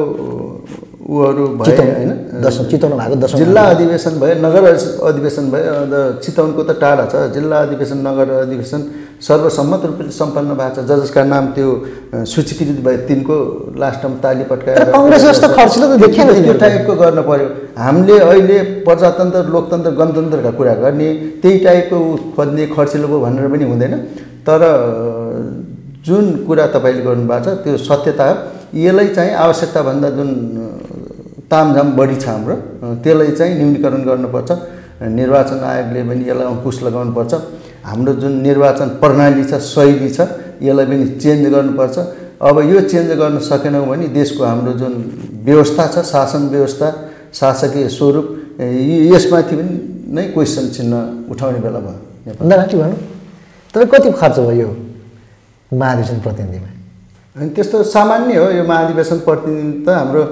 [1.08, 2.12] भए चितवन होइन
[2.44, 4.64] दसौँ चितवन भएको दसौँ जिल्ला अधिवेशन भयो नगर
[5.08, 8.80] अधिवेशन भयो अन्त चितवनको त टाढा छ जिल्ला अधिवेशन नगर अधिवेशन
[9.18, 11.68] सर्वसम्मत रूपले सम्पन्न भएको छ। ज जसका नाम त्यो
[12.32, 13.36] सूचीकृत भयो तिनको
[13.74, 18.58] लास्ट टाइम ताली पट्काएर कङ्ग्रेस जस्तो खर्चिलो त देखिएन त्यो। टाइपको गर्न पर्यो। हामीले अहिले
[18.86, 21.08] प्रजातन्त्र लोकतन्त्र गणतन्त्रका कुरा गर्ने
[21.42, 21.98] त्यही टाइपको
[22.36, 23.94] खोज्ने खर्चिलो भयो भनेर पनि हुँदैन।
[24.46, 24.60] तर
[26.06, 28.34] जुन कुरा तपाईँले गर्नुभएको छ त्यो सत्यता हो।
[28.78, 30.30] यसलाई चाहिँ आवश्यकताभन्दा जुन
[31.50, 32.54] तामझाम बढी छ हाम्रो
[33.02, 34.50] त्यसलाई चाहिँ न्यूनीकरण गर्नुपर्छ।
[35.18, 37.32] निर्वाचन आयोगले पनि यसलाई अङ्कुश लगाउनुपर्छ।
[37.88, 40.20] हाम्रो जुन निर्वाचन प्रणाली छ शैली छ
[40.62, 41.96] यसलाई पनि चेन्ज गर्नुपर्छ।
[42.38, 44.92] अब यो चेन्ज गर्न सकेनौँ भने देशको हाम्रो जुन
[45.46, 46.88] व्यवस्था छ शासन व्यवस्था
[47.34, 48.26] शासकीय स्वरूप
[49.12, 49.74] यसमाथि पनि
[50.14, 52.96] नै क्वेसन चिन्ह उठाउने बेला भयो। भन्दा राठी भन्नु
[53.74, 54.70] तपाईँ कति खर्च भयो यो
[55.70, 56.68] महाधिवेशन प्रतिनिधिमा?
[57.36, 60.22] अनि त्यस्तो सामान्य हो यो महाधिवेशन प्रतिनिधि त हाम्रो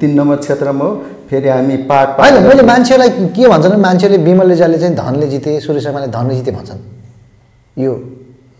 [0.00, 0.90] तिन नम्बर क्षेत्रमा हो
[1.30, 5.60] फेरि हामी पार्ट होइन मैले मान्छेलाई के भन्छन् भने मान्छेले विमल रेजाले चाहिँ धनले जिते
[5.60, 6.80] सुरेश शर्माले धनले जिते भन्छन्।
[7.76, 7.92] यो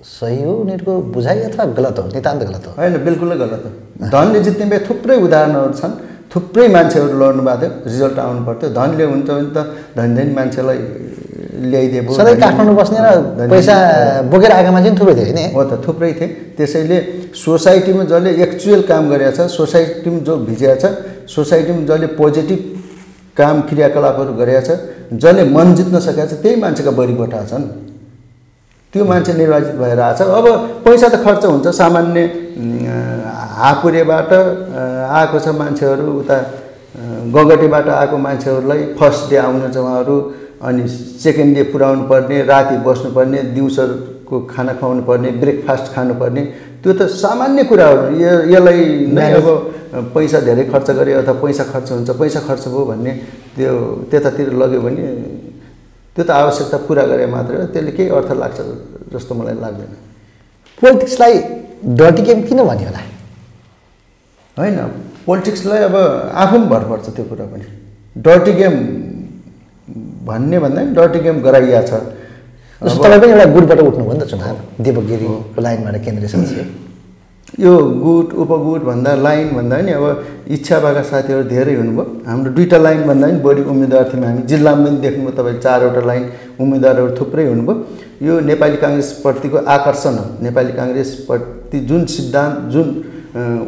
[0.05, 2.73] सही हो उनीहरूको बुझाइ अथवा गलत हो नितान्त गलत हो?
[2.79, 3.71] होइन बिल्कुलै गलत हो।
[4.13, 5.95] धनले जित्ने भए थुप्रै उदाहरणहरू छन्
[6.33, 9.59] थुप्रै मान्छेहरू लड्नु भएको थियो रिजल्ट आउनु पर्थ्यो। धनले हुन्छ भने त
[9.97, 10.79] धनी धनी मान्छेलाई
[11.71, 13.75] ल्याइदिए पो सधैँ काठमाडौँ बस्ने र पैसा
[14.31, 15.55] बोकेर आएका मान्छे पनि थुप्रै थियो होइन?
[15.57, 16.99] हो त थुप्रै थिए। त्यसैले
[17.33, 20.85] सोसाइटीमा जसले एक्चुअल काम गरेको छ सोसाइटीमा जो भिजेको छ
[21.35, 22.61] सोसाइटीमा जसले पोजिटिभ
[23.37, 24.71] काम क्रियाकलापहरू गरेको छ
[25.25, 27.65] जसले मन जित्न सकेको छ त्यही मान्छेका बढी बटा छन्।
[28.93, 30.47] त्यो मान्छे निर्वाचित भएर आएको छ अब
[30.85, 32.21] पैसा त खर्च हुन्छ सामान्य
[33.61, 34.33] हापुरेबाट
[35.19, 36.37] आएको छ मान्छेहरू उता
[37.37, 40.17] गगटेबाट आएको मान्छेहरूलाई फर्स्ट डे आउनु छ उहाँहरू
[40.67, 40.87] अनि
[41.23, 46.43] सेकेन्ड डे पुऱ्याउनु पर्ने राति बस्नुपर्ने दिउँसोको खाना खुवाउनु पर्ने ब्रेकफास्ट खानुपर्ने।
[46.83, 48.81] त्यो त सामान्य कुराहरू। यो- यसलाई
[49.17, 49.47] नै अब
[50.15, 53.13] पैसा धेरै खर्च गरे अथवा पैसा खर्च हुन्छ पैसा खर्च भयो भन्ने
[53.57, 53.73] त्यो
[54.11, 55.05] त्यतातिर लग्यो भने
[56.17, 58.59] त्यो त आवश्यकता पुरा गरे मात्रै हो त्यसले केही अर्थ लाग्छ
[59.13, 59.93] जस्तो मलाई लाग्दैन।
[60.81, 61.35] पोलिटिक्सलाई
[62.01, 63.03] डर्टी गेम किन भन्यो होला?
[64.57, 64.79] होइन
[65.27, 65.97] पोलिटिक्सलाई अब
[66.43, 67.67] आफू पनि भर पर्छ त्यो कुरा पनि।
[68.17, 68.75] डर्टी गेम
[70.27, 71.93] भन्ने भन्दा पनि डर्टी गेम गराइया छ।
[72.81, 76.65] तपाईँ पनि एउटा गुटबाट उठ्नुभयो नि त चुनाव दिपक गिरीको लाइनबाट केन्द्रीय सदस्य
[77.59, 77.73] यो
[78.05, 80.05] गुट उपगुट भन्दा लाइन भन्दा पनि अब
[80.55, 84.85] इच्छा भएका साथीहरू धेरै हुनुभयो। हाम्रो दुईवटा लाइन भन्दा पनि बढी उम्मेदवार थियौँ हामी। जिल्लामा
[84.85, 86.25] पनि देख्नुभयो तपाईँ चारवटा लाइन
[86.61, 87.75] उम्मेदवारहरू थुप्रै हुनुभयो।
[88.27, 92.89] यो नेपाली काङ्ग्रेसप्रतिको आकर्षण हो। नेपाली काङ्ग्रेसप्रति जुन सिद्धान्त जुन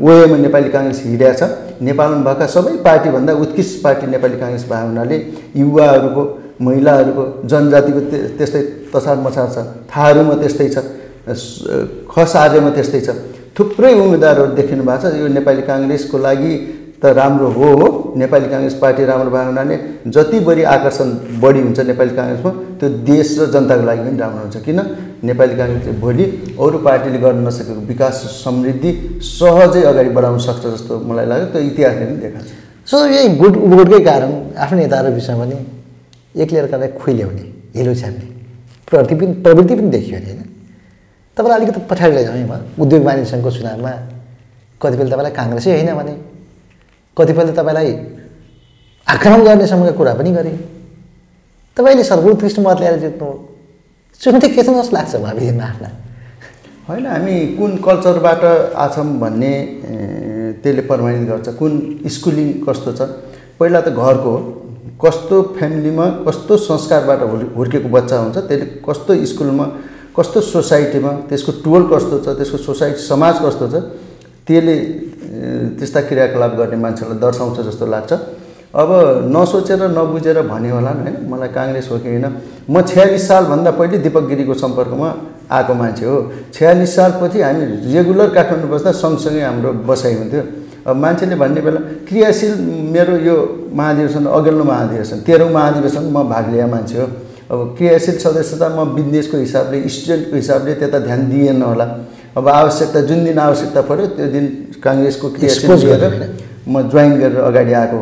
[0.05, 1.43] वेमा नेपाली काङ्ग्रेस हिँडेको छ
[1.89, 5.17] नेपालमा भएका सबै पार्टीभन्दा उत्कृष्ट पार्टी नेपाली काङ्ग्रेस भए हुनाले
[5.57, 6.23] युवाहरूको
[6.61, 8.01] महिलाहरूको जनजातिको
[8.37, 9.57] त्यस्तै तसार मछार छ।
[9.89, 10.77] थारूमा त्यस्तै छ।
[12.13, 13.09] खस आर्यमा त्यस्तै छ।
[13.59, 16.53] थुप्रै उम्मेदवारहरू देखिनु भएको छ। यो नेपाली काङ्ग्रेसको लागि
[17.03, 19.77] त राम्रो हो हो। नेपाली काङ्ग्रेस पार्टी राम्रो भयो हुनाले
[20.15, 21.09] जति बढी आकर्षण
[21.43, 24.81] बढी हुन्छ नेपाली काङ्ग्रेसमा त्यो देश र जनताको लागि पनि राम्रो हुन्छ। किन?
[25.29, 26.25] नेपाली काङ्ग्रेसले भोलि
[26.63, 32.05] अरू पार्टीले गर्न नसकेको विकास समृद्धि सहजै अगाडि बढाउन सक्छ जस्तो मलाई लाग्यो। त्यो इतिहासले
[32.07, 35.57] पनि देखाएको सो यही गुट उपगुटकै कारण आफ्नो नेताहरू बिचमा पनि
[36.43, 37.45] एक्लै अर्कालाई खुइल्याउने
[37.77, 38.27] हिलो छ्याप्ने
[38.89, 40.48] प्रवृत्ति पनि प्रवृत्ति पनि देखियो अरे होइन?
[41.39, 43.93] तपाईँलाई अलिकति पछाडि लैजाउँ म। उद्योग वाणिज्य सङ्घको चुनावमा
[44.83, 46.15] कतिपयले तपाईँलाई काङ्ग्रेसै होइन भने
[47.17, 47.91] कतिपयले तपाईँलाई
[49.07, 50.53] आक्रमण गर्नेसम्मका कुरा पनि गरे।
[51.77, 53.29] तपाईँले सर्वोत्कृष्ट मत ल्याएर जित्नु
[54.21, 55.89] चुनौती के छ जस्तो लाग्छ भावी दिनमा आफ्ना।
[56.89, 58.43] होइन हामी कुन कल्चरबाट
[58.75, 59.53] आछौँ भन्ने
[60.63, 61.73] त्यसले प्रमाणित गर्छ। कुन
[62.15, 63.01] स्कुलिङ कस्तो छ?
[63.59, 64.39] पहिला त घरको हो।
[64.99, 67.21] कस्तो फ्यामिलीमा कस्तो संस्कारबाट
[67.57, 69.67] हुर्केको बच्चा हुन्छ त्यसले कस्तो स्कुलमा
[70.19, 73.75] कस्तो सोसाइटीमा त्यसको टोल कस्तो छ त्यसको सोसाइटी समाज कस्तो छ
[74.47, 74.75] त्यसले
[75.79, 78.13] त्यस्ता क्रियाकलाप गर्ने मान्छेलाई दर्शाउँछ जस्तो लाग्छ।
[78.75, 78.91] अब
[79.33, 81.17] नसोचेर नबुझेर भन्यो होला होइन?
[81.31, 82.27] मलाई काङ्ग्रेस हो कि होइन?
[82.69, 85.09] म छ्यालिस सालभन्दा पहिले दिपक गिरीको सम्पर्कमा
[85.49, 86.17] आएको मान्छे हो।
[86.53, 90.43] छ्यालिस सालपछि हामी रेगुलर काठमाडौँ बस्दा सँगसँगै हाम्रो बसाइ हुन्थ्यो।
[90.85, 92.53] अब मान्छेले भन्ने बेला क्रियाशील
[92.93, 93.37] मेरो यो
[93.73, 97.07] महाधिवेशन अघिल्लो महाधिवेशन तेह्रौँ महाधिवेशन म भाग लिएँ मान्छे हो।
[97.49, 101.87] अब क्रियाशील सदस्यता म बिजनेसको हिसाबले स्टुडेन्टको हिसाबले त्यता ध्यान दिएन होला।
[102.37, 104.45] अब आवश्यकता जुन दिन आवश्यकता पऱ्यो त्यो दिन
[104.85, 106.13] काङ्ग्रेसको क्रियाशील गरेर।
[106.69, 108.01] म जोइन गरेर अगाडि आएको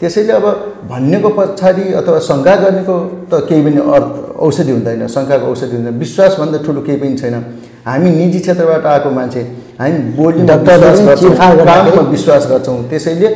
[0.00, 0.46] त्यसैले अब
[0.88, 2.96] भन्नेको पछाडि अथवा शङ्का गर्नेको
[3.30, 4.12] त केही पनि अर्थ
[4.46, 7.34] औषधि हुँदैन। शङ्काको औषधि हुँदैन। विश्वासभन्दा ठुलो केही पनि छैन।
[7.84, 9.42] हामी निजी क्षेत्रबाट आएको मान्छे
[9.80, 10.40] हामी बोली
[12.12, 13.28] विश्वास गर्छौँ। त्यसैले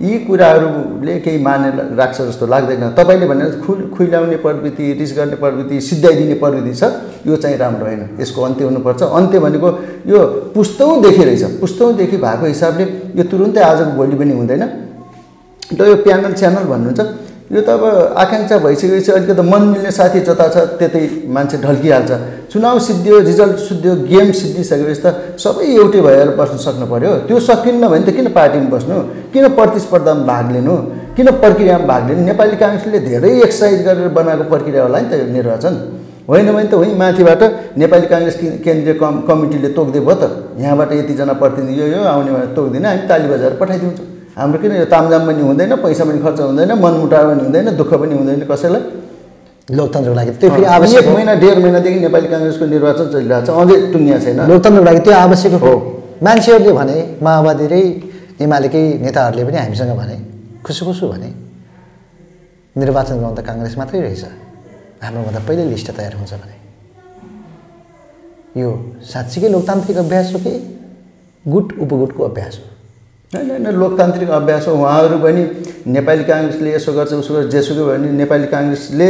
[0.00, 5.80] यी कुराहरूले केही माने राख्छ जस्तो लाग्दैन। तपाईँले भने खु खुइलाउने प्रवृत्ति रिस गर्ने प्रवृत्ति
[5.80, 6.82] सिद्धाइदिने प्रवृत्ति छ
[7.26, 9.68] यो चाहिँ राम्रो होइन। यसको अन्त्य हुनुपर्छ। अन्त्य भनेको
[10.08, 10.18] यो
[10.56, 12.84] पुस्तौँदेखि रहेछ। पुस्तौँदेखि भएको हिसाबले
[13.16, 14.62] यो तुरुन्तै आजको भोलि पनि हुँदैन।
[15.76, 17.00] र यो प्यानल च्यानल भन्नुहुन्छ
[17.50, 17.84] यो त अब
[18.14, 21.02] आकाङ्क्षा भइसकेपछि अलिकति मन मिल्ने साथी जता छ त्यतै
[21.34, 22.10] मान्छे ढल्किहाल्छ।
[22.46, 27.82] चुनाव सिद्धियो रिजल्ट सिद्धियो गेम सिद्धिसकेपछि त सबै एउटै भएर बस्न सक्नु पऱ्यो त्यो सकिन्न
[27.90, 28.96] भने त किन पार्टीमा बस्नु?
[29.34, 30.74] किन प्रतिस्पर्धामा भाग लिनु?
[31.18, 32.22] किन प्रक्रियामा भाग लिनु?
[32.30, 35.74] नेपाली काङ्ग्रेसले धेरै एक्सर्साइज गरेर बनाएको प्रक्रिया होला नि त यो निर्वाचन।
[36.30, 37.42] होइन भने त होइन माथिबाट
[37.82, 42.88] नेपाली काङ्ग्रेस केन्द्रीय कम कमिटीले तोक्दै भयो त। यहाँबाट यतिजना प्रतिनिधि यो आउने भने तोक्दिनँ
[42.88, 47.24] हामी ताली बजाएर पठाइदिन्छौँ। हाम्रो किन यो तामजाम पनि हुँदैन पैसा पनि खर्च हुँदैन मनमुटाव
[47.30, 48.82] पनि हुँदैन दुःख पनि हुँदैन कसैलाई?
[49.68, 53.76] लोकतन्त्रको लागि त्यो फेरि आवश्यक एक महिना डेढ महिनादेखि नेपाली काङ्ग्रेसको निर्वाचन चलिरहेको छ अझै
[53.92, 55.72] टुङ्गिया छैन। लोकतन्त्रको लागि त्यो आवश्यक हो।
[56.26, 57.74] मान्छेहरूले भने माओवादी र
[58.40, 60.16] एमालेकै नेताहरूले पनि हामीसँग भने
[60.64, 61.30] खुसु खुसु भने
[62.76, 64.24] निर्वाचन गर्नु त काङ्ग्रेस मात्रै रहेछ।
[65.04, 66.56] हाम्रोभन्दा पहिल्यै लिस्ट तयार हुन्छ भने।
[68.62, 68.68] यो
[69.12, 70.52] साँच्चीकै लोकतान्त्रिक अभ्यास हो कि
[71.44, 72.64] गुट उपगुटको अभ्यास हो?
[73.30, 75.42] होइन होइन लोकतान्त्रिक अभ्यास हो। उहाँहरू पनि
[75.86, 79.08] नेपाली काङ्ग्रेसले यसो गर्छ उसो गर्छ जेसुकै भयो भने नेपाली काङ्ग्रेसले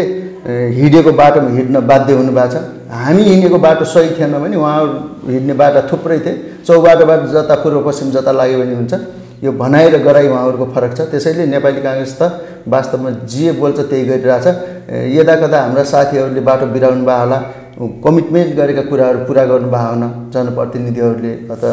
[0.77, 2.57] हिँडेको बाटोमा हिँड्न बाध्य हुनुभएको छ।
[3.01, 6.35] हामी हिँडेको बाटो सही थिएन भने उहाँहरू हिँड्ने बाटो थुप्रै थिए।
[6.69, 8.93] चौबाटोबाट जता पूर्व पश्चिम जता लाग्यो भने हुन्छ।
[9.41, 12.23] यो भनाइ र गराइ उहाँहरूको फरक छ। त्यसैले नेपाली काङ्ग्रेस त
[12.69, 14.47] वास्तवमा जे बोल्छ त्यही गरिरहेछ।
[15.17, 17.39] यदा कदा हाम्रा साथीहरूले बाटो बिराउनु भयो होला
[18.05, 21.73] कमिटमेन्ट गरेका कुराहरू पुरा गर्नुभयो हुन जनप्रतिनिधिहरूले अथवा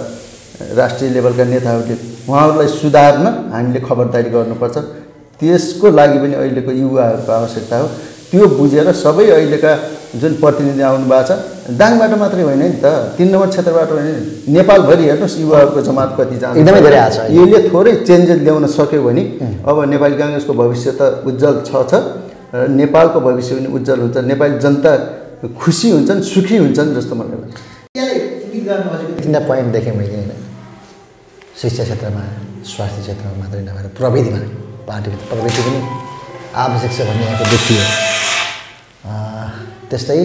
[0.80, 1.96] राष्ट्रिय लेभलका नेताहरूले
[2.28, 4.78] उहाँहरूलाई सुधार्न हामीले खबरदारी गर्नुपर्छ।
[5.40, 7.88] त्यसको लागि पनि अहिलेको युवाहरूको आवश्यकता हो।
[8.32, 9.72] त्यो बुझेर सबै अहिलेका
[10.22, 11.32] जुन प्रतिनिधि आउनु भएको छ
[11.80, 12.86] दाङबाट मात्रै होइन नि त
[13.18, 14.08] तिन नम्बर क्षेत्रबाट होइन
[14.56, 19.24] नेपालभरि हेर्नुहोस् युवाहरूको जमात कति जान्छ एकदमै धेरै आछ यसले थोरै चेन्जेस ल्याउन सक्यो भने
[19.68, 21.94] अब नेपाली काङ्ग्रेसको भविष्य त उज्जवल छ छ।
[22.82, 24.92] नेपालको भविष्य पनि उज्जवल हुन्छ। नेपाली जनता
[25.62, 27.58] खुसी हुन्छन् सुखी हुन्छन् जस्तो मलाई लाग्छ।
[29.22, 30.47] तिनवटा पोइन्ट देखेँ मैले। होइन
[31.62, 32.24] शिक्षा क्षेत्रमा
[32.70, 34.40] स्वास्थ्य क्षेत्रमा मात्रै नभएर प्रविधिमा
[34.88, 35.80] पार्टीभित्र प्रविधि पनि
[36.64, 37.84] आवश्यक छ भन्ने यहाँको देखियो
[39.90, 40.20] त्यस्तै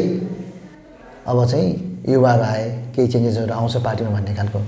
[1.31, 1.69] अब चाहिँ
[2.09, 4.61] युवाहरू आए केही चेन्जेसहरू आउँछ पार्टीमा भन्ने खालको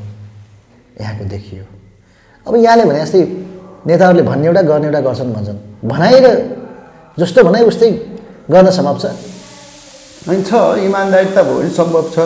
[1.00, 1.64] यहाँको देखियो।
[2.46, 3.22] अब यहाँले भने जस्तै
[3.84, 6.26] नेताहरूले भन्ने एउटा गर्ने एउटा गर्छन् भन्छन्। भनाइ र
[7.18, 7.90] जस्तो भनाइ उस्तै
[8.48, 9.04] गर्न सम्भव छ।
[10.28, 12.16] होइन छ। इमान्दारिता भयो भने सम्भव छ।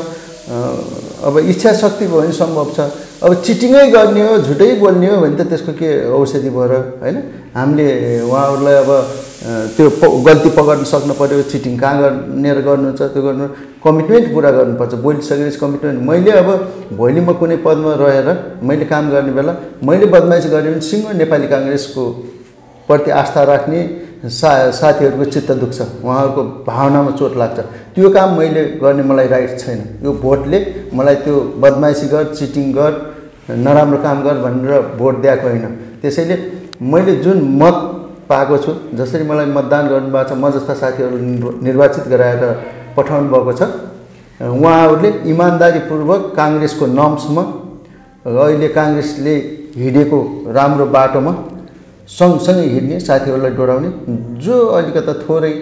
[1.27, 2.81] अब इच्छा शक्ति भयो भने सम्भव छ।
[3.18, 7.16] अब चिटिङै गर्ने हो झुटै बोल्ने हो भने त त्यसको के औषधि भयो र होइन?
[7.50, 7.87] हामीले
[8.22, 8.90] उहाँहरूलाई अब
[9.74, 9.87] त्यो
[10.22, 13.46] गल्ती पक्र्न सक्नु पऱ्यो चिटिङ कहाँ गर्नेर गर्नुहुन्छ त्यो गर्नु
[13.83, 16.48] कमिटमेन्ट पुरा गर्नुपर्छ बोलिसकेपछि कमिटमेन्ट। मैले अब
[16.94, 18.28] भोलि म कुनै पदमा रहेर
[18.62, 19.52] मैले काम गर्ने बेला
[19.83, 22.04] मैले बदमासी गरेँ भने सिङ्गो नेपाली काङ्ग्रेसको
[22.87, 23.81] प्रति आस्था राख्ने
[24.18, 27.59] सा साथीहरूको चित्त दुख्छ। उहाँहरूको भावनामा चोट लाग्छ।
[27.94, 30.59] त्यो काम मैले गर्ने मलाई राइट छैन। यो भोटले
[30.94, 32.92] मलाई त्यो बदमासी गर चिटिङ गर
[33.64, 35.66] नराम्रो काम गर भनेर भोट दिएको होइन।
[36.02, 36.37] त्यसैले
[36.83, 37.76] मैले जुन मत
[38.28, 41.16] पाएको छु जसरी मलाई मतदान गर्नुभएको छ म जस्ता साथीहरू
[41.62, 42.42] निर्वाचित गराएर
[42.96, 43.62] पठाउनु भएको छ
[44.40, 47.42] उहाँहरूले इमान्दारीपूर्वक काङ्ग्रेसको नम्समा
[48.26, 49.35] अहिले काङ्ग्रेसले
[49.76, 50.18] हिँडेको
[50.52, 51.33] राम्रो बाटोमा
[52.09, 53.90] सँगसँगै हिँड्ने साथीहरूलाई डोराउने।
[54.40, 55.53] जो अलिकता थोरै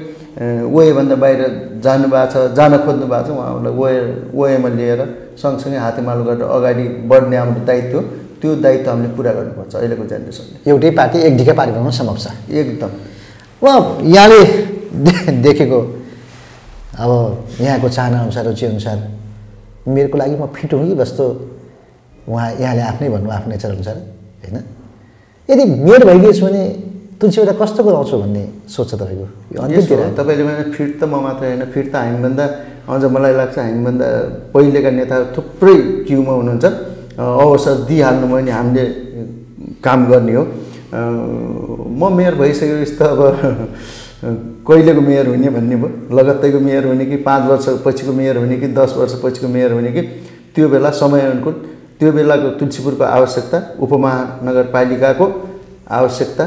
[0.69, 1.41] वेभन्दा बाहिर
[1.83, 3.91] जानुभएको छ जान खोज्नु भएको छ उहाँहरूलाई वे
[4.33, 5.01] वेमा लिएर
[5.43, 7.99] सँगसँगै हातेमालो गरेर अगाडि बढ्ने हाम्रो दायित्व
[8.41, 12.27] त्यो दायित्व हामीले पुरा गर्नुपर्छ अहिलेको जेनेरेसनले। एउटै पार्टी एक ढिका पार्टी सम्भव छ?
[12.51, 12.91] एकदम।
[13.63, 14.41] उहाँ यहाँले
[15.43, 15.79] देखेको
[17.01, 17.11] अब
[17.61, 18.99] यहाँको चाहनाअनुसार रुचिअनुसार
[19.89, 21.25] मेरोको लागि म फिट हुँ कि जस्तो
[22.29, 23.97] उहाँ यहाँले आफ्नै भन्नु आफ्नो नेचर अनुसार
[24.45, 24.57] होइन?
[25.49, 26.63] यदि मेड भइदिएछु भने
[27.21, 29.27] तुलसीबाट कस्तो गराउँछु भन्ने सोच छ तपाईँको?
[29.55, 32.45] यो अन्तिमतिर तपाईँले भने फिट त म मात्र होइन फिट त हामीभन्दा
[32.91, 34.07] अझ मलाई लाग्छ हामीभन्दा
[34.55, 36.65] पहिलेका नेताहरू थुप्रै क्युमा हुनुहुन्छ।
[37.17, 38.85] अवसर दिइहाल्नु भयो भने हामीले
[39.87, 40.45] काम गर्ने हो।
[40.93, 43.21] म मेयर भइसकेपछि त अब
[44.69, 45.91] कहिलेको मेयर हुने भन्ने भयो?
[46.19, 49.91] लगत्तैको मेयर हुने कि पाँच वर्ष पछिको मेयर हुने कि दस वर्ष पछिको मेयर हुने
[49.93, 50.03] कि
[50.55, 51.55] त्यो बेला समयअनुकूल
[51.99, 55.27] त्यो बेलाको तुलसीपुरको आवश्यकता उपमहानगरपालिकाको
[55.99, 56.45] आवश्यकता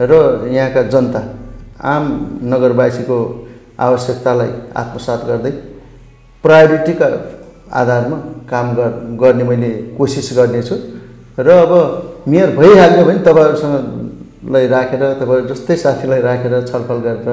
[0.00, 0.12] र
[0.50, 1.20] यहाँका जनता
[1.92, 2.04] आम
[2.52, 3.18] नगरवासीको
[3.78, 5.52] आवश्यकतालाई आत्मसात गर्दै
[6.44, 7.08] प्रायोरिटीका
[7.80, 8.18] आधारमा
[8.50, 8.66] काम
[9.18, 10.76] गर्ने मैले कोसिस गर्नेछु।
[11.38, 11.72] र अब
[12.28, 17.28] मेयर भइहाल्यो भने तपाईँहरूसँगलाई राखेर तपाईँहरू जस्तै साथीलाई राखेर छलफल गरेर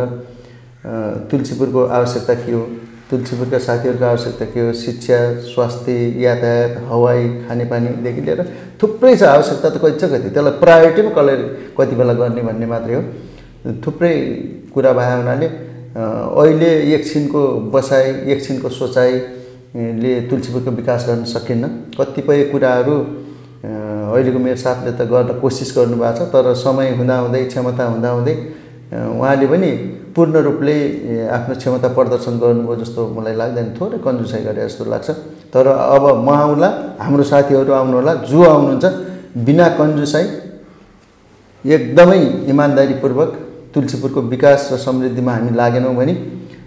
[1.30, 2.64] तुलसीपुरको आवश्यकता के हो
[3.12, 4.72] तुलसीपुरका साथीहरूको आवश्यकता के हो?
[4.72, 5.18] शिक्षा
[5.52, 5.92] स्वास्थ्य
[6.24, 8.40] यातायात हवाई खानेपानीदेखि लिएर
[8.82, 10.30] थुप्रै छ आवश्यकता त कति छ कति?
[10.32, 11.36] त्यसलाई प्रायोरिटीमा कसले
[11.78, 13.02] कति बेला गर्ने भन्ने मात्रै हो।
[13.84, 14.14] थुप्रै
[14.74, 15.48] कुरा भए हुनाले
[15.92, 17.42] अहिले एकछिनको
[17.76, 21.68] बसाइ एकछिनको सोचाइले तुलसीपुरको विकास गर्न सकिन्न।
[22.00, 22.96] कतिपय कुराहरू
[23.62, 28.36] अहिलेको मेरो साथले त गर्न कोसिस गर्नुभएको छ तर समय हुँदाहुँदै क्षमता हुँदाहुँदै
[28.92, 29.70] उहाँले पनि
[30.16, 30.76] पूर्ण रूपले
[31.32, 35.10] आफ्नो क्षमता प्रदर्शन गर्नुभयो जस्तो मलाई लाग्दैन थोरै कन्जुसाइ गरे जस्तो लाग्छ।
[35.54, 38.86] तर अब म आउँला हाम्रो साथीहरू आउनु होला जो आउनुहुन्छ
[39.48, 40.26] बिना कन्जुसाइ
[41.64, 42.20] एकदमै
[42.52, 43.30] इमान्दारीपूर्वक
[43.74, 46.14] तुलसीपुरको विकास र समृद्धिमा हामी लागेनौँ भने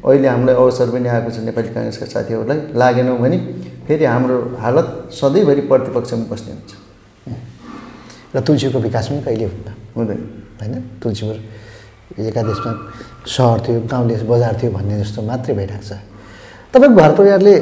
[0.05, 3.39] अहिले हामीलाई अवसर पनि आएको छ नेपाली काङ्ग्रेसका साथीहरूलाई लागेनौँ भने
[3.85, 6.73] फेरि हाम्रो हालत सधैँभरि प्रतिपक्षमा बस्ने हुन्छ।
[8.33, 9.69] र तुलसीको विकास पनि कहिले हुन्न?
[9.97, 10.21] हुँदैन।
[10.61, 10.75] होइन?
[11.03, 11.37] तुलसीपुर
[12.19, 12.73] एकादेशमा
[13.27, 15.99] सहर थियो गाउँले बजार थियो भन्ने जस्तो मात्रै भइरहेको छ।
[16.73, 17.55] तपाईँको घर परिवारले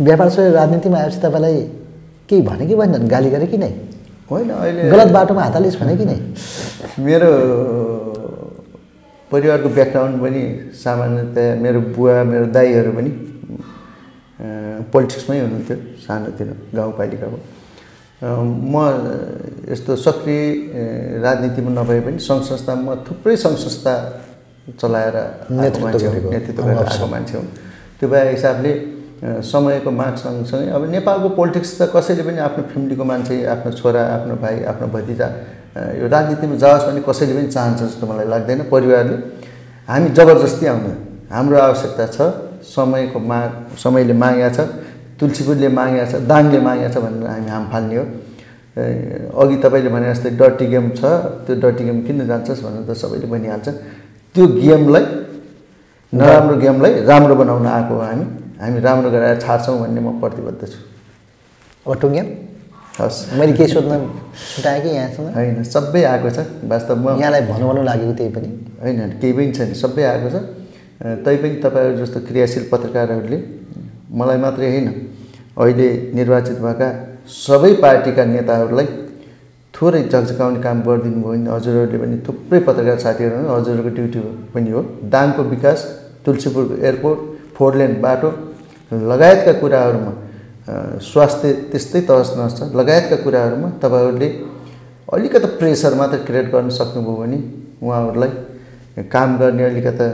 [0.00, 1.56] व्यापार छोडेर राजनीतिमा आएपछि तपाईँलाई
[2.28, 3.72] केही भने कि भएन गाली गरे कि नै?
[4.30, 6.18] होइन अहिले गलत बाटोमा हात हालिस् भने कि नै?
[6.98, 7.30] मेरो
[9.30, 10.42] परिवारको ब्याकग्राउन्ड पनि
[10.84, 13.10] सामान्यतया मेरो बुवा मेरो दाईहरू पनि
[14.92, 17.38] पोलिटिक्समै हुनुहुन्थ्यो सानोतिर गाउँपालिकाको
[18.22, 18.74] म
[19.70, 20.42] यस्तो सक्रिय
[21.24, 23.94] राजनीतिमा नभए पनि सङ्घ संस्थामा थुप्रै सङ्घ संस्था
[24.80, 25.16] चलाएर
[25.50, 27.46] नेतृत्व गरेर आएको मान्छे हुँ।
[28.00, 28.72] त्यो भए हिसाबले
[29.24, 34.34] समयको माग सँगसँगै अब नेपालको पोलिटिक्स त कसैले पनि आफ्नो फ्यामिलीको मान्छे आफ्नो छोरा आफ्नो
[34.42, 35.28] भाइ आफ्नो भतिजा
[36.00, 39.16] यो राजनीतिमा जाओस् भने कसैले पनि चाहन्छ जस्तो मलाई लाग्दैन परिवारले।
[39.88, 40.92] हामी जबरजस्ती आउनु
[41.34, 42.18] हाम्रो आवश्यकता छ
[42.62, 43.50] समयको माग
[43.84, 44.58] समयले मागेको छ
[45.18, 48.04] तुलसीपुरले मागेको छ दाङले मागेको छ भनेर हामी हाम फाल्ने हो।
[49.40, 51.02] अघि तपाईँले भने जस्तै डर्टी गेम छ
[51.46, 53.68] त्यो डर्टी गेम किन जान्छस् भनेर त सबैले भनिहाल्छ।
[54.34, 55.04] त्यो गेमलाई
[56.12, 58.26] नराम्रो गेमलाई राम्रो बनाउन आएको हो हामी।
[58.60, 60.78] हामी राम्रो गराएर छाड्छौँ भन्ने म प्रतिबद्ध छु।
[61.86, 62.28] अब टुङ्ग्याम
[62.98, 63.92] हस्। मैले केही सोध्न
[64.54, 68.48] छुट्याएँ कि यहाँसँग होइन सबै आएको छ। वास्तवमा यहाँलाई भन्नु भन्नु लागेको त्यही पनि।
[68.82, 70.36] होइन केही पनि छैन। सबै आएको छ।
[71.26, 73.38] तैपनि तपाईँहरू जस्तो क्रियाशील पत्रकारहरूले
[74.18, 74.88] मलाई मात्रै होइन।
[75.58, 76.88] अहिले निर्वाचित भएका
[77.44, 78.88] सबै पार्टीका नेताहरूलाई
[79.74, 84.20] थोरै झकझकाउने काम गरिदिनु भयो भने हजुरहरूले पनि थुप्रै पत्रकार साथीहरू हजुरहरूको ड्युटी
[84.54, 84.80] पनि हो।
[85.14, 85.78] दाङको विकास
[86.24, 87.18] तुलसीपुरको एयरपोर्ट
[87.56, 88.30] फोर लेन बाटो
[89.10, 90.12] लगायतका कुराहरूमा
[91.02, 94.28] स्वास्थ्य त्यस्तै तहस नहस छ। लगायतका कुराहरूमा तपाईँहरूले
[95.08, 97.38] अलिकति प्रेसर मात्र क्रिएट गर्न सक्नुभयो भने
[97.82, 98.30] उहाँहरूलाई
[99.10, 100.06] काम गर्ने अलिकता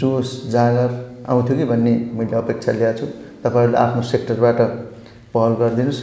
[0.00, 0.90] जोस जाँगर
[1.28, 3.06] आउँथ्यो कि भन्ने मैले अपेक्षा ल्याएको छु।
[3.44, 4.58] तपाईँहरूले आफ्नो सेक्टरबाट
[5.34, 6.00] पहल गरिदिनुहोस्।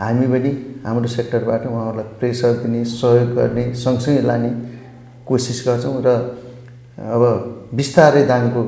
[0.00, 0.50] हामी पनि
[0.86, 4.50] हाम्रो सेक्टरबाट उहाँहरूलाई प्रेसर दिने सहयोग गर्ने सँगसँगै लाने
[5.26, 6.08] कोसिस गर्छौँ र
[7.14, 7.22] अब
[7.74, 8.60] बिस्तारै दाङको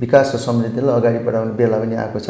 [0.00, 2.28] विकास र समृद्धिलाई अगाडि बढाउने बेला पनि आएको छ।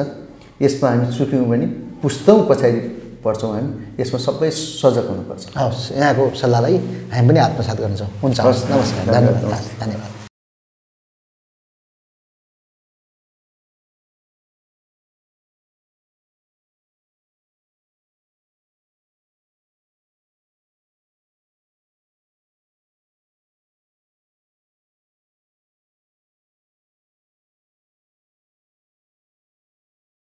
[0.62, 1.66] यसमा हामी चुक्यौँ भने
[2.02, 2.80] पुस्तौँ पछाडि
[3.24, 3.70] पर्छौँ हामी।
[4.00, 6.76] यसमा सबै सजग हुनुपर्छ। हवस् यहाँको सल्लाहलाई
[7.14, 10.23] हामी पनि आत्मसात गर्छौँ हुन्छ हवस् नमस्कार धन्यवाद धन्यवाद।